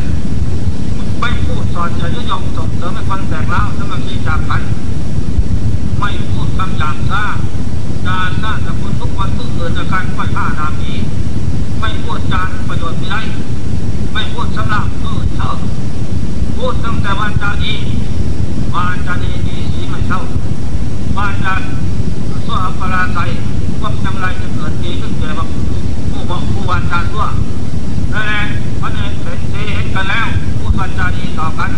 [1.20, 4.62] ไม่พูดสอนเฉยยงส่งเสริมให้คนแตกเล้าสมาธิจากกัน
[6.00, 7.24] ไม่พูดคำหยาบช้า
[8.08, 10.94] การสร้างสกุลทุกวันทุกคืนในกการค่อยฆ่าดามี
[11.80, 13.22] ไม่พูดจานประโยชน์ไม่ได้
[14.14, 15.50] ไม่พูดสำหรับเออเช่า
[16.56, 17.74] พูดตั้งแต่วันจาดี
[18.74, 20.22] วันจาดีดีสีไม่เช่า
[21.18, 21.56] วันจา
[22.46, 23.32] สั่วปราศัย
[23.80, 25.30] ความจำไรจะเกิดดีขึ้นแก่
[26.12, 27.26] ผู้บอกผู้วันจาสั่ว
[28.14, 28.42] นั่นแหละ
[28.82, 30.28] พระเนรเห็นดีเห็นกันแล้ว
[30.60, 31.72] พูดวันจาดีต่อกัน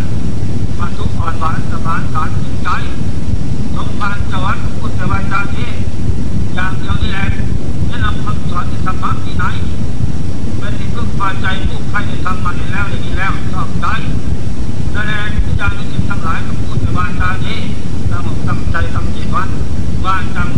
[0.79, 2.69] มาทุกอ่อนหวานสมานสารจริงใจ
[3.75, 5.69] สมภารจวัดพุทธวาจานี้
[6.55, 7.27] อย่างเดียวนี่แหละ
[7.87, 9.45] แนะนำคำสอนในธรรมะที่ไหน
[10.57, 13.85] เป็นที่พึ่งพาใจผู้ใครได้ทำมาเห็นแล้วอย่างนี้แล้วชอบใจ
[14.93, 17.59] แสดงที่อย่างนี้สิ่ทั้งหลายกับพุทธวาจานี้
[18.11, 19.49] ตั้งอกตั้งใจทำจิตวัด
[20.05, 20.50] วาจัง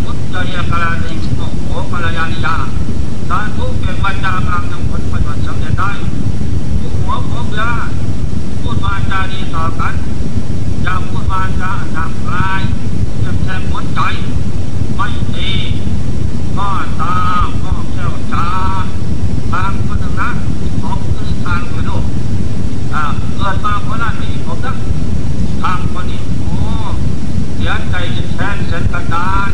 [0.56, 2.56] ยากาลานิโมโหปรายานิยา
[3.30, 5.92] สารผู้เก่งวาจากลางยังผลปฏิบัติสำเร็จได้
[6.80, 7.66] ผู้หัวหัวเบื่อ
[8.62, 9.94] พูดวาจาดีต่อกัน
[10.84, 12.62] อย่าพูดวาจาหนักลาย
[13.22, 14.00] เจ็บแทงหัวใจ
[14.96, 15.52] ไม่ดี
[16.58, 16.70] ก็
[17.02, 17.16] ตา
[17.64, 18.50] ก็แก้วตา
[19.52, 20.30] ทางคนหนึ่งนะ
[20.82, 22.04] ของคือทางไปโลก
[23.38, 24.74] เกิดมาเพราะนั่นนี่ผมนะ
[25.62, 26.54] ทางคนนี้โอ้
[27.56, 29.52] เสียใจจะแทนเส้นกระดาน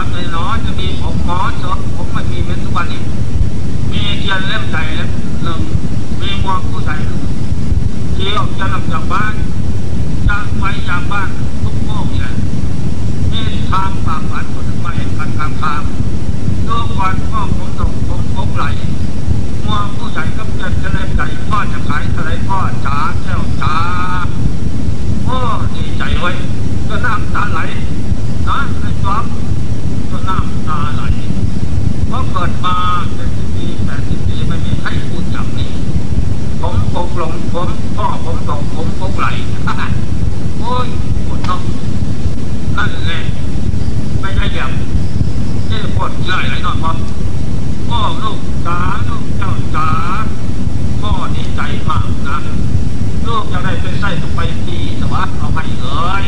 [0.00, 3.02] ทำไงหนอจะมีผมหมอเจาะผมไม่มีเป็นทุกวันนี้
[3.92, 5.10] มีเทียนเล่มใหญ่เล่ม
[5.42, 5.60] หนึ่ง
[6.20, 6.96] มีมวงผู้ใหญ่
[8.14, 9.34] เที่ยวจะนำจากบ้าน
[10.28, 11.28] จากไปจากบ้าน
[11.62, 12.36] ทุกโมงนี่แหละ
[13.32, 15.82] มีทางปากฝันคนมาเห็นกันทางทาง
[16.68, 18.64] ดูก่อนพ่อผมตกผมผมไหล
[19.64, 23.74] มัวผู้ใหญ่ก็เกิดจะเล่นใหญ่พ่อจะขายอะไรพ่อจ๋าแก้วจ๋า
[25.24, 25.38] โอ้
[25.74, 26.30] ดีใจไว้
[26.88, 27.60] ก็น้ำตาไหล
[28.48, 29.47] นะไอ้จ๊อบก็
[30.28, 31.02] น้ำตาไหล
[32.08, 32.76] เพราะเกิดมา
[33.14, 35.72] เป็นสิบปีแปดสิบปีไม่มีใครพูดจับนี้
[36.60, 39.26] ผมตกลงผมพ่อผมตกผมตกไหล
[40.58, 40.88] โอ้ย
[41.26, 41.60] ปวดท้อง
[42.76, 43.22] นั่นแหละ
[44.20, 44.70] ไม่ได้แบบ
[45.70, 46.92] นี่ปวดใหญ่ไหลนอนพ่อ
[47.88, 49.88] พ่อลูกจ๋าลูกเจ้าจ๋า
[51.00, 52.38] พ่อดีใจมากนะ
[53.26, 56.24] ลูกจะได้เป็นไส้ตุไปดีสวัสดิ์เอาไปเอ่ย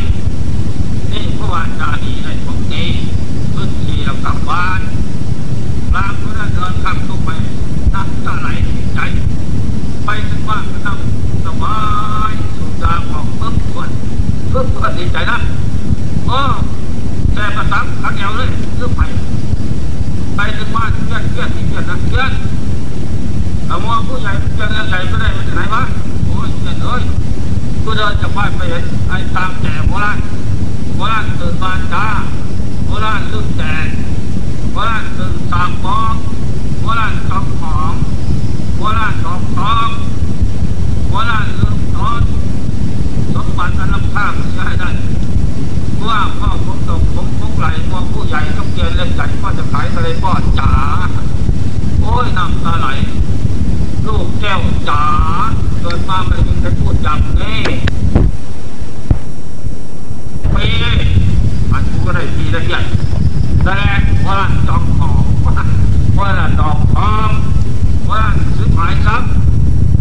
[1.12, 2.90] นี่พระวานจาดีในพวกนี้
[3.60, 4.80] พื้นที่เรากลับบ้าน
[5.94, 7.30] ลางก็ได้เดินข้ามตุกไป
[7.94, 8.48] น้ำตาไหล
[8.94, 9.00] ใจ
[10.04, 10.98] ไปถึงบ้านก็นั่ง
[11.44, 11.78] สบา
[12.32, 13.90] ยสุดาบอกปึ๊บก่อน
[14.52, 15.38] ปึ๊บก็ดีใจนะ
[16.26, 16.40] โอ้
[17.34, 19.02] แต่ประทับขังเอวเลยเพื่อไป
[20.36, 22.32] ไปถึงบ้านเพื่อนเพื่อนที่เพื่อนนะเพื่อน
[23.66, 25.82] เอาว่าผู้ใหญ่เพื่อนใหญ่ก็ได้มาจากไหนวะ
[26.26, 27.02] โอ้ยเพื่อนเอ้ย
[27.84, 30.18] กูเดินจากบ้านไปเห็นไอ้ตามแก่โบราณ
[30.96, 32.06] โบราณตื่นบ้านจ้า
[32.90, 33.76] โบราณลืมแก่
[34.72, 36.14] โบราณตื่นตามมอง
[36.80, 37.92] โบราณจอมของ
[38.76, 39.88] โบราณจอมทอง
[41.08, 42.22] โบราณลืมนอน
[43.34, 44.90] สมบัติอันล้ำค่าเสียให้ได้
[46.06, 50.70] ว่าพ่อผมตกผมพกไหลมองผู้ใหญ่ต้องเกียนเล่นใหญ่พ่อจะขายทะเลพ่อจ๋า
[52.00, 52.88] โอ้ยน้ำตาไหล
[54.06, 55.02] ลูกแก้วจ๋า
[55.80, 57.60] เกิดมาไม่มีใครพูดอย่างนี้
[60.54, 61.19] ปี
[61.72, 62.84] อันกูก็ได้ปีละเอียด
[63.64, 65.14] แสดงว่าจอมของ
[66.18, 66.28] ว่า
[66.60, 67.30] ดอกทอง
[68.10, 68.22] ว่า
[68.56, 69.30] ซื้อหมายทรัพย์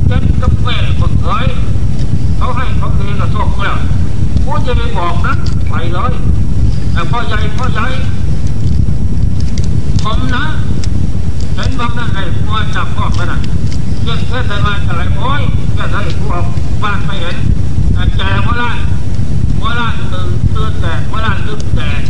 [0.08, 0.68] เจ็บกาแฟ
[1.00, 1.46] ก็เคย
[2.38, 3.78] เขาให้เขาเองก็โชคแล้ว
[4.46, 5.34] กูจะไปบอกนะ
[5.70, 6.14] ไปเลย
[6.94, 7.88] แต่พ่อใหญ่พ่อใหญ่
[10.04, 10.44] ผมนะ
[11.56, 12.20] เห็นบอกนั่นไง
[12.54, 13.42] ว่าจับพ่อขนาด
[14.04, 15.42] เยี่ยงเทศบาลอะไรโอ้ย
[15.76, 16.44] แค่ไหนพวก
[16.84, 17.38] บ้านไม่เห็น
[17.94, 18.78] แต่แกว่าล้าน
[19.62, 22.02] ว่าล้านตื่นตื่นแตกว่าล้านลืมแตก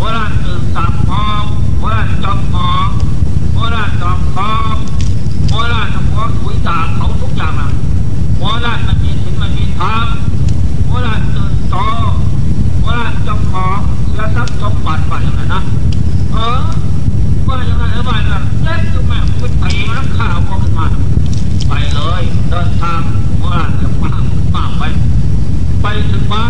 [0.00, 1.44] ว่าล้านตื่นสามมอง
[1.82, 2.88] ว่าล้านจอมมอง
[3.56, 4.76] ว่าล้านจอมคอม
[5.54, 7.70] ว่าล้านทำหัวถุยตาเขาทุกอย่างอะ
[8.42, 10.06] ว่าล้านมันมีสินมันมีธรรม
[10.90, 11.88] ว่าล้านตื่นตอ
[14.62, 15.62] สมบัติว่าอย่างไรนะ
[16.32, 16.60] เออ
[17.48, 18.34] ว่าอย่างไรเออว่าอย่างไร
[18.64, 20.86] เล็กอยู่แม่ไปตีมันข้าวก็มา
[21.68, 23.00] ไปเลยเดินทาง
[23.44, 24.12] ว่าจะมา
[24.54, 24.82] มาไป
[25.82, 26.44] ไปถึงบ้า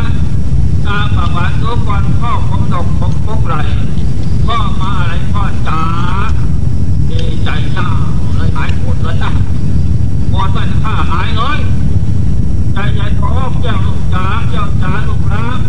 [0.86, 3.54] ตาปะวันทุกวันพ่อของดอกของพวกไร
[4.46, 5.80] พ่อมาอะไรพ่อจ๋า
[7.10, 7.88] ดีใจจ้า
[8.34, 9.30] เลยหายปวดเลยจ้ะ
[10.32, 11.58] ปวดไปข้าหายเลย
[12.72, 15.60] ใจใหญ่ท้องเจ้าลูกจ๋าเจ้าจ๋าลูกรัก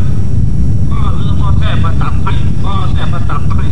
[0.90, 2.34] พ่อเลืมพ่อแท้ประตับให้
[2.64, 3.66] พ่อแท้ประตับให้